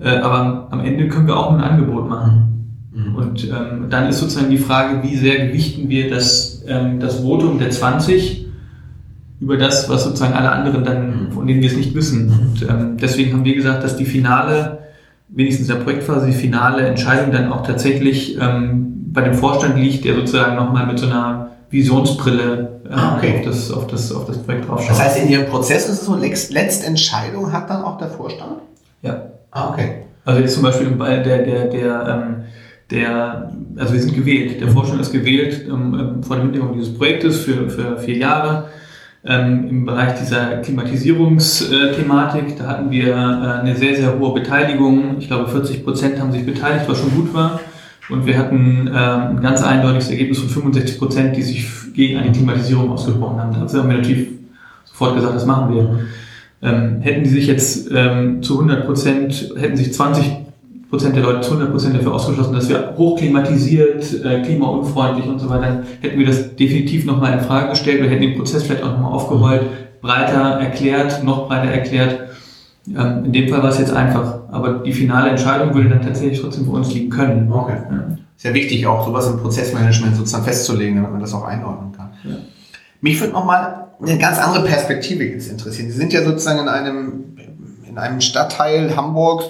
[0.01, 2.46] Äh, aber am Ende können wir auch ein Angebot machen.
[2.97, 3.15] Mhm.
[3.15, 7.59] Und ähm, dann ist sozusagen die Frage, wie sehr gewichten wir das, ähm, das Votum
[7.59, 8.47] der 20
[9.39, 11.33] über das, was sozusagen alle anderen dann, mhm.
[11.33, 12.27] von denen wir es nicht wissen.
[12.27, 12.33] Mhm.
[12.33, 14.79] Und ähm, deswegen haben wir gesagt, dass die finale,
[15.29, 20.07] wenigstens in der Projektphase, die finale Entscheidung dann auch tatsächlich ähm, bei dem Vorstand liegt,
[20.07, 23.39] der sozusagen nochmal mit so einer Visionsbrille äh, ah, okay.
[23.39, 24.93] auf, das, auf, das, auf das Projekt draufschaut.
[24.93, 28.53] Das heißt, in Ihrem Prozess ist es so, Letztentscheidung hat dann auch der Vorstand?
[29.03, 29.23] Ja.
[29.51, 30.03] Ah, okay.
[30.25, 32.45] Also jetzt zum Beispiel der, der, der ähm,
[32.91, 36.95] der, also wir sind gewählt, der Vorstand ist gewählt ähm, ähm, vor dem Hintergrund dieses
[36.97, 38.69] Projektes für, für vier Jahre.
[39.25, 45.17] Ähm, Im Bereich dieser Klimatisierungsthematik, da hatten wir äh, eine sehr, sehr hohe Beteiligung.
[45.19, 47.59] Ich glaube, 40 Prozent haben sich beteiligt, was schon gut war.
[48.09, 52.31] Und wir hatten äh, ein ganz eindeutiges Ergebnis von 65 Prozent, die sich gegen eine
[52.31, 53.53] Klimatisierung ausgesprochen haben.
[53.59, 54.29] Dazu haben wir natürlich
[54.85, 55.99] sofort gesagt, das machen wir.
[56.63, 60.46] Ähm, hätten die sich jetzt ähm, zu 100 Prozent, hätten sich 20
[60.97, 65.51] Prozent der Leute zu 100 Prozent dafür ausgeschlossen, dass wir hochklimatisiert, äh, klimaunfreundlich und so
[65.51, 68.03] weiter, hätten wir das definitiv nochmal in Frage gestellt.
[68.03, 72.31] Wir hätten den Prozess vielleicht auch nochmal aufgerollt, breiter erklärt, noch breiter erklärt.
[72.89, 74.39] Ähm, in dem Fall war es jetzt einfach.
[74.51, 77.53] Aber die finale Entscheidung würde dann tatsächlich trotzdem für uns liegen können.
[77.53, 77.77] Okay.
[77.91, 78.17] Ja.
[78.39, 82.11] Sehr wichtig, auch sowas im Prozessmanagement sozusagen festzulegen, damit man das auch einordnen kann.
[82.25, 82.37] Ja.
[83.03, 85.91] Mich würde nochmal eine ganz andere Perspektive jetzt interessieren.
[85.91, 87.37] Sie sind ja sozusagen in einem,
[87.87, 89.45] in einem Stadtteil Hamburgs,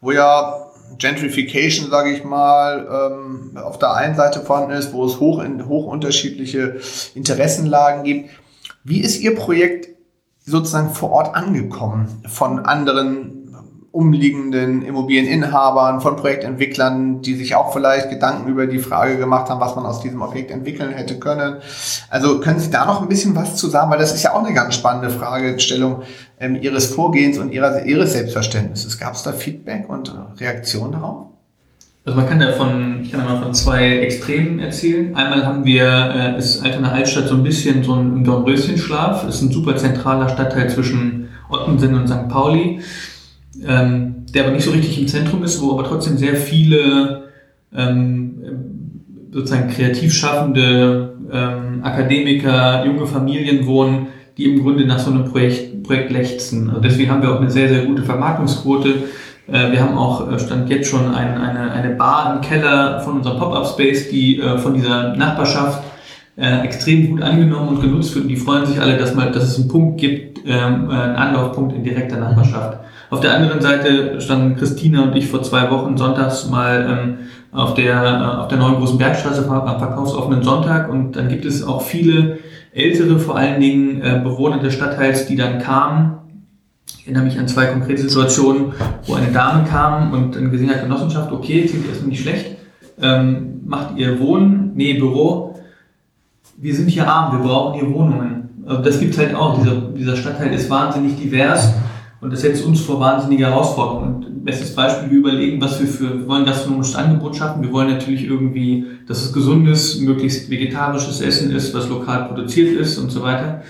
[0.00, 5.20] wo ja Gentrification, sage ich mal, ähm, auf der einen Seite vorhanden ist, wo es
[5.20, 6.80] hoch, in, hoch unterschiedliche
[7.14, 8.30] Interessenlagen gibt.
[8.84, 9.88] Wie ist Ihr Projekt
[10.44, 13.39] sozusagen vor Ort angekommen von anderen
[13.92, 19.74] umliegenden Immobilieninhabern, von Projektentwicklern, die sich auch vielleicht Gedanken über die Frage gemacht haben, was
[19.74, 21.56] man aus diesem Objekt entwickeln hätte können.
[22.08, 24.44] Also können Sie da noch ein bisschen was zu sagen, weil das ist ja auch
[24.44, 26.02] eine ganz spannende Fragestellung
[26.38, 28.96] ähm, Ihres Vorgehens und ihrer, Ihres Selbstverständnisses.
[28.98, 31.26] Gab es da Feedback und Reaktionen darauf?
[32.04, 35.14] Also man kann da von, ich kann mal von zwei Extremen erzählen.
[35.16, 39.28] Einmal haben wir, äh, ist Altona Altstadt so ein bisschen so ein Dornröschenschlaf.
[39.28, 42.28] Ist ein super zentraler Stadtteil zwischen Ottensen und St.
[42.28, 42.80] Pauli
[43.66, 47.24] ähm, der aber nicht so richtig im Zentrum ist, wo aber trotzdem sehr viele
[47.74, 48.34] ähm,
[49.32, 55.82] sozusagen kreativ schaffende ähm, Akademiker, junge Familien wohnen, die im Grunde nach so einem Projekt,
[55.82, 56.68] Projekt lechzen.
[56.70, 58.94] Also deswegen haben wir auch eine sehr, sehr gute Vermarktungsquote.
[59.46, 63.18] Äh, wir haben auch, äh, stand jetzt schon ein, eine, eine Bar im Keller von
[63.18, 65.82] unserem Pop-Up-Space, die äh, von dieser Nachbarschaft
[66.40, 68.24] äh, extrem gut angenommen und genutzt wird.
[68.24, 71.74] Und die freuen sich alle, dass, mal, dass es einen Punkt gibt, ähm, einen Anlaufpunkt
[71.74, 72.78] in direkter Nachbarschaft.
[73.10, 77.18] Auf der anderen Seite standen Christina und ich vor zwei Wochen sonntags mal ähm,
[77.52, 81.66] auf, der, äh, auf der neuen großen Bergstraße am verkaufsoffenen Sonntag und dann gibt es
[81.66, 82.38] auch viele
[82.72, 86.18] ältere, vor allen Dingen äh, Bewohner des Stadtteils, die dann kamen.
[86.86, 88.72] Ich erinnere mich an zwei konkrete Situationen,
[89.06, 92.56] wo eine Dame kam und dann gesehen hat, Genossenschaft, okay, klingt erstmal nicht schlecht,
[93.02, 95.49] ähm, macht ihr Wohnen, nee, Büro.
[96.62, 98.50] Wir sind hier arm, wir brauchen hier Wohnungen.
[98.84, 99.62] Das gibt es halt auch.
[99.62, 101.72] Dieser, dieser Stadtteil ist wahnsinnig divers
[102.20, 104.44] und das setzt uns vor wahnsinnige Herausforderungen.
[104.44, 107.62] Bestes Beispiel, wir überlegen, was wir für, wir wollen gastronomisches Angebot schaffen.
[107.62, 112.98] Wir wollen natürlich irgendwie, dass es gesundes, möglichst vegetarisches Essen ist, was lokal produziert ist
[112.98, 113.62] und so weiter.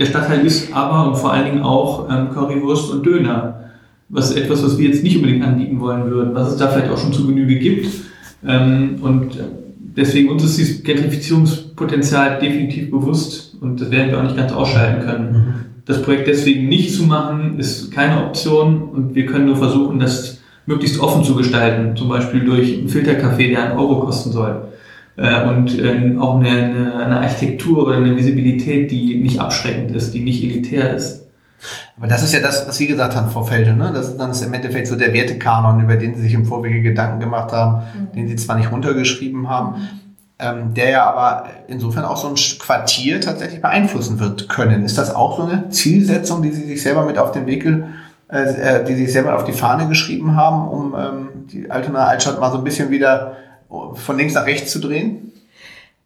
[0.00, 3.70] Der Stadtteil ist aber und vor allen Dingen auch ähm, Currywurst und Döner.
[4.08, 6.90] Was ist etwas, was wir jetzt nicht unbedingt anbieten wollen würden, was es da vielleicht
[6.90, 7.86] auch schon zu Genüge gibt.
[8.44, 9.38] Ähm, und
[9.96, 10.82] deswegen uns ist dieses
[11.76, 15.32] Gentrifizierungspotenzial definitiv bewusst und das werden wir auch nicht ganz ausschalten können.
[15.32, 15.54] Mhm.
[15.86, 20.38] Das Projekt deswegen nicht zu machen, ist keine Option und wir können nur versuchen, das
[20.66, 24.68] möglichst offen zu gestalten, zum Beispiel durch einen Filterkaffee, der einen Euro kosten soll.
[25.16, 30.20] Äh, und äh, auch eine, eine Architektur oder eine Visibilität, die nicht abschreckend ist, die
[30.20, 31.26] nicht elitär ist.
[31.96, 33.90] Aber das ist ja das, was Sie gesagt haben, Frau Felder, ne?
[33.94, 36.82] Das ist dann ist im Endeffekt so der Wertekanon, über den Sie sich im Vorwege
[36.82, 38.16] Gedanken gemacht haben, mhm.
[38.16, 39.76] den Sie zwar nicht runtergeschrieben haben,
[40.44, 44.84] ähm, der ja aber insofern auch so ein Quartier tatsächlich beeinflussen wird können.
[44.84, 47.72] Ist das auch so eine Zielsetzung, die Sie sich selber mit auf den Weg, äh,
[48.30, 52.40] äh, die Sie sich selber auf die Fahne geschrieben haben, um ähm, die Altona Altstadt
[52.40, 53.36] mal so ein bisschen wieder
[53.94, 55.32] von links nach rechts zu drehen?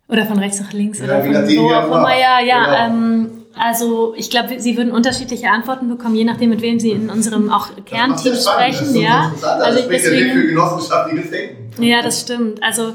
[0.08, 2.18] Oder von rechts nach links ja, oder von auch immer.
[2.18, 2.64] Ja, ja.
[2.64, 2.96] Genau.
[2.96, 7.10] Ähm, also ich glaube, Sie würden unterschiedliche Antworten bekommen, je nachdem, mit wem Sie in
[7.10, 8.94] unserem auch Kernteam sprechen.
[8.96, 11.82] ja, also das deswegen, für genossenschaftliches Denken.
[11.82, 12.62] Ja, das stimmt.
[12.62, 12.94] Also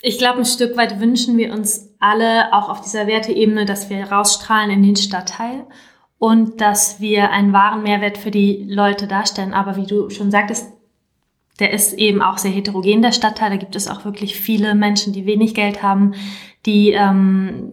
[0.00, 4.04] ich glaube, ein Stück weit wünschen wir uns alle auch auf dieser Werteebene, dass wir
[4.04, 5.64] rausstrahlen in den Stadtteil
[6.18, 9.54] und dass wir einen wahren Mehrwert für die Leute darstellen.
[9.54, 10.72] Aber wie du schon sagtest,
[11.58, 13.50] der ist eben auch sehr heterogen, der Stadtteil.
[13.50, 16.12] Da gibt es auch wirklich viele Menschen, die wenig Geld haben,
[16.66, 17.72] die ähm,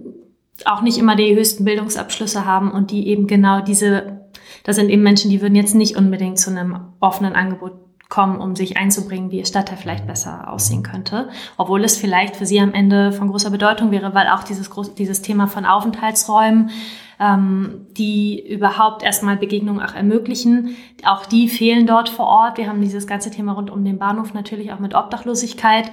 [0.66, 4.30] auch nicht immer die höchsten Bildungsabschlüsse haben und die eben genau diese,
[4.64, 7.83] das sind eben Menschen, die würden jetzt nicht unbedingt zu einem offenen Angebot
[8.14, 11.30] kommen, um sich einzubringen, wie ihr Stadtteil vielleicht besser aussehen könnte.
[11.58, 15.24] Obwohl es vielleicht für sie am Ende von großer Bedeutung wäre, weil auch dieses, dieses
[15.24, 16.70] Thema von Aufenthaltsräumen,
[17.20, 22.60] ähm, die überhaupt erstmal Begegnungen auch ermöglichen, auch die fehlen dort vor Ort.
[22.60, 25.92] Wir haben dieses ganze Thema rund um den Bahnhof natürlich auch mit Obdachlosigkeit.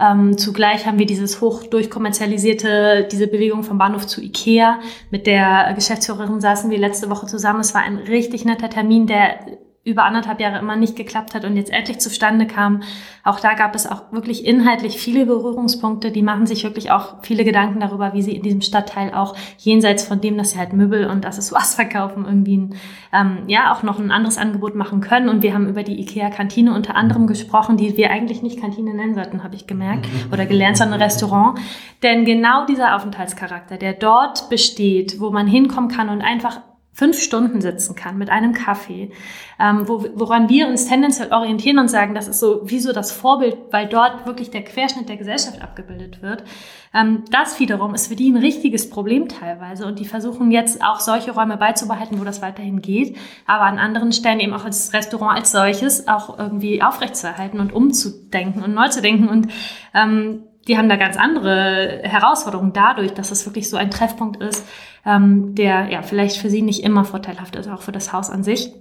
[0.00, 4.80] Ähm, zugleich haben wir dieses hoch durchkommerzialisierte, diese Bewegung vom Bahnhof zu Ikea.
[5.12, 7.60] Mit der Geschäftsführerin saßen wir letzte Woche zusammen.
[7.60, 9.38] Es war ein richtig netter Termin, der
[9.82, 12.82] über anderthalb Jahre immer nicht geklappt hat und jetzt endlich zustande kam.
[13.24, 16.10] Auch da gab es auch wirklich inhaltlich viele Berührungspunkte.
[16.10, 20.04] Die machen sich wirklich auch viele Gedanken darüber, wie sie in diesem Stadtteil auch jenseits
[20.04, 22.74] von dem, dass sie halt Möbel und Accessoires verkaufen, irgendwie ein,
[23.14, 25.30] ähm, ja auch noch ein anderes Angebot machen können.
[25.30, 29.14] Und wir haben über die IKEA-Kantine unter anderem gesprochen, die wir eigentlich nicht Kantine nennen
[29.14, 31.58] sollten, habe ich gemerkt, oder gelernt, sondern Restaurant.
[32.02, 36.60] Denn genau dieser Aufenthaltscharakter, der dort besteht, wo man hinkommen kann und einfach
[36.92, 39.10] fünf Stunden sitzen kann mit einem Kaffee,
[39.58, 43.12] ähm, wo, woran wir uns tendenziell orientieren und sagen, das ist so wie so das
[43.12, 46.44] Vorbild, weil dort wirklich der Querschnitt der Gesellschaft abgebildet wird.
[46.92, 51.00] Ähm, das wiederum ist für die ein richtiges Problem teilweise und die versuchen jetzt auch
[51.00, 53.16] solche Räume beizubehalten, wo das weiterhin geht,
[53.46, 58.62] aber an anderen Stellen eben auch das Restaurant als solches auch irgendwie aufrechtzuerhalten und umzudenken
[58.62, 59.48] und neu zu denken und
[59.94, 64.66] ähm, die haben da ganz andere Herausforderungen dadurch, dass es wirklich so ein Treffpunkt ist,
[65.04, 68.42] ähm, der ja vielleicht für sie nicht immer vorteilhaft ist, auch für das Haus an
[68.42, 68.72] sich.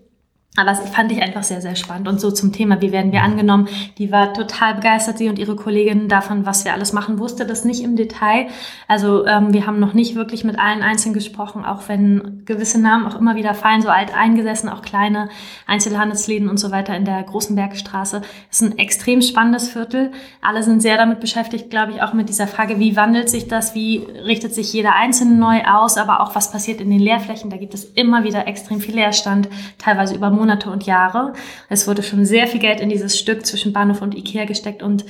[0.56, 2.08] Aber das fand ich einfach sehr, sehr spannend.
[2.08, 3.70] Und so zum Thema, wie werden wir angenommen?
[4.00, 7.66] Die war total begeistert, sie und ihre Kollegin davon, was wir alles machen, wusste das
[7.66, 8.48] nicht im Detail.
[8.88, 13.06] Also ähm, wir haben noch nicht wirklich mit allen Einzelnen gesprochen, auch wenn gewisse Namen
[13.06, 15.30] auch immer wieder fallen, so alt eingesessen, auch kleine
[15.68, 18.22] Einzelhandelsläden und so weiter in der Großen Bergstraße.
[18.50, 20.12] Das ist ein extrem spannendes Viertel.
[20.42, 23.76] Alle sind sehr damit beschäftigt, glaube ich, auch mit dieser Frage, wie wandelt sich das,
[23.76, 27.52] wie richtet sich jeder Einzelne neu aus, aber auch was passiert in den Leerflächen.
[27.52, 29.48] Da gibt es immer wieder extrem viel Leerstand,
[29.78, 31.34] teilweise über Monate und Jahre.
[31.70, 35.06] Es wurde schon sehr viel Geld in dieses Stück zwischen Bahnhof und Ikea gesteckt und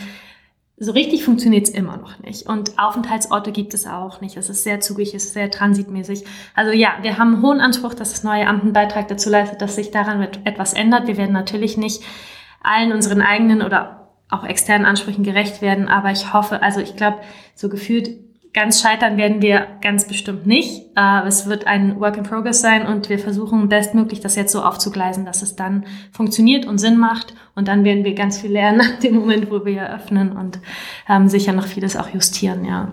[0.81, 2.47] so richtig funktioniert es immer noch nicht.
[2.47, 4.37] Und Aufenthaltsorte gibt es auch nicht.
[4.37, 6.23] Es ist sehr zugig, es ist sehr transitmäßig.
[6.55, 9.61] Also ja, wir haben einen hohen Anspruch, dass das neue Amt einen Beitrag dazu leistet,
[9.61, 11.07] dass sich daran etwas ändert.
[11.07, 12.01] Wir werden natürlich nicht
[12.61, 17.17] allen unseren eigenen oder auch externen Ansprüchen gerecht werden, aber ich hoffe, also ich glaube,
[17.55, 20.87] so gefühlt Ganz scheitern werden wir ganz bestimmt nicht.
[20.95, 24.63] Äh, es wird ein Work in Progress sein und wir versuchen bestmöglich das jetzt so
[24.63, 27.35] aufzugleisen, dass es dann funktioniert und Sinn macht.
[27.53, 30.59] Und dann werden wir ganz viel lernen nach dem Moment, wo wir eröffnen und
[31.07, 32.91] ähm, sicher noch vieles auch justieren, ja.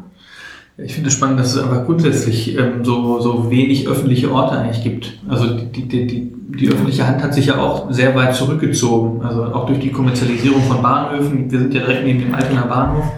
[0.79, 4.85] Ich finde es spannend, dass es aber grundsätzlich ähm, so, so wenig öffentliche Orte eigentlich
[4.85, 5.15] gibt.
[5.27, 9.23] Also die, die, die, die öffentliche Hand hat sich ja auch sehr weit zurückgezogen.
[9.23, 11.51] Also auch durch die Kommerzialisierung von Bahnhöfen.
[11.51, 13.11] Wir sind ja direkt neben dem Altonaer Bahnhof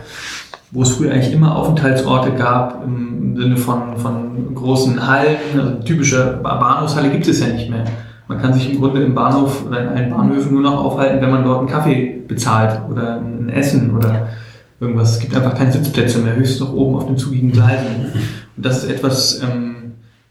[0.70, 6.40] wo es früher eigentlich immer Aufenthaltsorte gab, im Sinne von, von großen Hallen, also typische
[6.42, 7.84] Bahnhofshalle gibt es ja nicht mehr.
[8.26, 11.30] Man kann sich im Grunde im Bahnhof oder in allen Bahnhöfen nur noch aufhalten, wenn
[11.30, 14.28] man dort einen Kaffee bezahlt oder ein Essen oder
[14.80, 15.12] irgendwas.
[15.12, 18.12] Es gibt einfach keine Sitzplätze mehr, höchstens noch oben auf den zugigen Gleisen.
[18.56, 19.76] Und das ist etwas, ähm,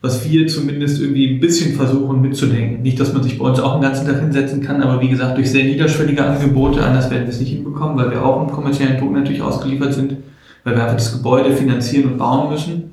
[0.01, 2.83] was wir zumindest irgendwie ein bisschen versuchen mitzudenken.
[2.83, 5.37] Nicht, dass man sich bei uns auch den ganzen Tag hinsetzen kann, aber wie gesagt,
[5.37, 8.99] durch sehr niederschwellige Angebote, anders werden wir es nicht hinbekommen, weil wir auch im kommerziellen
[8.99, 10.17] Druck natürlich ausgeliefert sind,
[10.63, 12.91] weil wir einfach das Gebäude finanzieren und bauen müssen.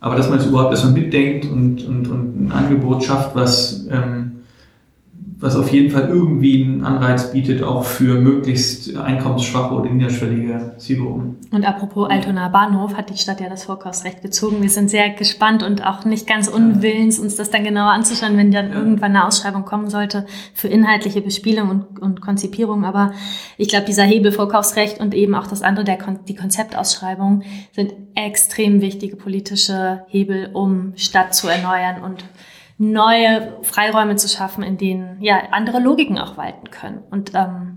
[0.00, 4.19] Aber dass man es überhaupt erstmal mitdenkt und, und, und ein Angebot schafft, was ähm,
[5.40, 11.38] was auf jeden Fall irgendwie einen Anreiz bietet, auch für möglichst einkommensschwache oder niederschwellige Zielgruppen.
[11.50, 14.60] Und apropos Altona Bahnhof hat die Stadt ja das Vorkaufsrecht gezogen.
[14.60, 18.52] Wir sind sehr gespannt und auch nicht ganz unwillens, uns das dann genauer anzuschauen, wenn
[18.52, 18.74] dann ja.
[18.76, 22.84] irgendwann eine Ausschreibung kommen sollte für inhaltliche Bespielung und, und Konzipierung.
[22.84, 23.12] Aber
[23.56, 28.82] ich glaube, dieser Hebel Vorkaufsrecht und eben auch das andere, der, die Konzeptausschreibung, sind extrem
[28.82, 32.24] wichtige politische Hebel, um Stadt zu erneuern und
[32.80, 37.02] neue Freiräume zu schaffen, in denen ja andere Logiken auch walten können.
[37.10, 37.76] Und ähm,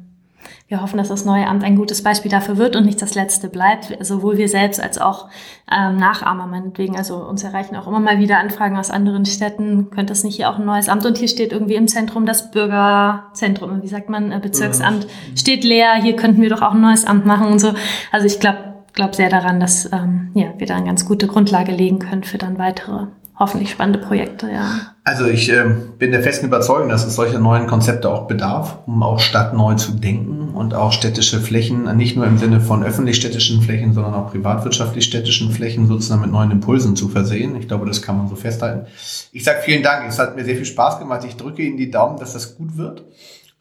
[0.70, 3.50] wir hoffen, dass das neue Amt ein gutes Beispiel dafür wird und nicht das letzte
[3.50, 5.28] bleibt, sowohl wir selbst als auch
[5.70, 6.96] ähm, Nachahmer meinetwegen.
[6.96, 10.50] Also uns erreichen auch immer mal wieder Anfragen aus anderen Städten, könnte es nicht hier
[10.50, 14.32] auch ein neues Amt und hier steht irgendwie im Zentrum das Bürgerzentrum, wie sagt man,
[14.32, 17.74] äh, Bezirksamt steht leer, hier könnten wir doch auch ein neues Amt machen und so.
[18.14, 21.74] Also ich glaube glaub sehr daran, dass ähm, ja, wir da eine ganz gute Grundlage
[21.74, 24.93] legen können für dann weitere hoffentlich spannende Projekte, ja.
[25.06, 25.66] Also ich äh,
[26.00, 29.76] bin der festen Überzeugung, dass es solche neuen Konzepte auch bedarf, um auch Stadt neu
[29.76, 34.32] zu denken und auch städtische Flächen, nicht nur im Sinne von öffentlich-städtischen Flächen, sondern auch
[34.32, 37.58] privatwirtschaftlich-städtischen Flächen sozusagen mit neuen Impulsen zu versehen.
[37.58, 38.88] Ich glaube, das kann man so festhalten.
[39.34, 40.08] Ich sage vielen Dank.
[40.08, 41.26] Es hat mir sehr viel Spaß gemacht.
[41.28, 43.04] Ich drücke Ihnen die Daumen, dass das gut wird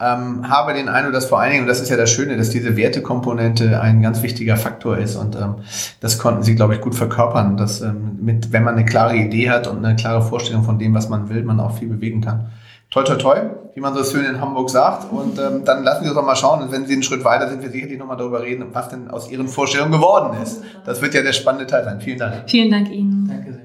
[0.00, 2.50] ähm, habe den Eindruck, dass vor allen Dingen, und das ist ja das Schöne, dass
[2.50, 5.56] diese Wertekomponente ein ganz wichtiger Faktor ist und ähm,
[6.00, 9.50] das konnten sie, glaube ich, gut verkörpern, dass ähm, mit, wenn man eine klare Idee
[9.50, 12.50] hat und eine klare Vorstellung von dem, was man will, man auch viel bewegen kann.
[12.92, 13.36] Toi, toi, toi,
[13.74, 15.10] wie man so schön in Hamburg sagt.
[15.10, 16.62] Und ähm, dann lassen wir uns doch mal schauen.
[16.62, 19.30] Und wenn Sie einen Schritt weiter sind, wir sicherlich nochmal darüber reden, was denn aus
[19.30, 20.62] Ihren Vorstellungen geworden ist.
[20.84, 22.02] Das wird ja der spannende Teil sein.
[22.02, 22.50] Vielen Dank.
[22.50, 23.28] Vielen Dank Ihnen.
[23.28, 23.61] Danke sehr.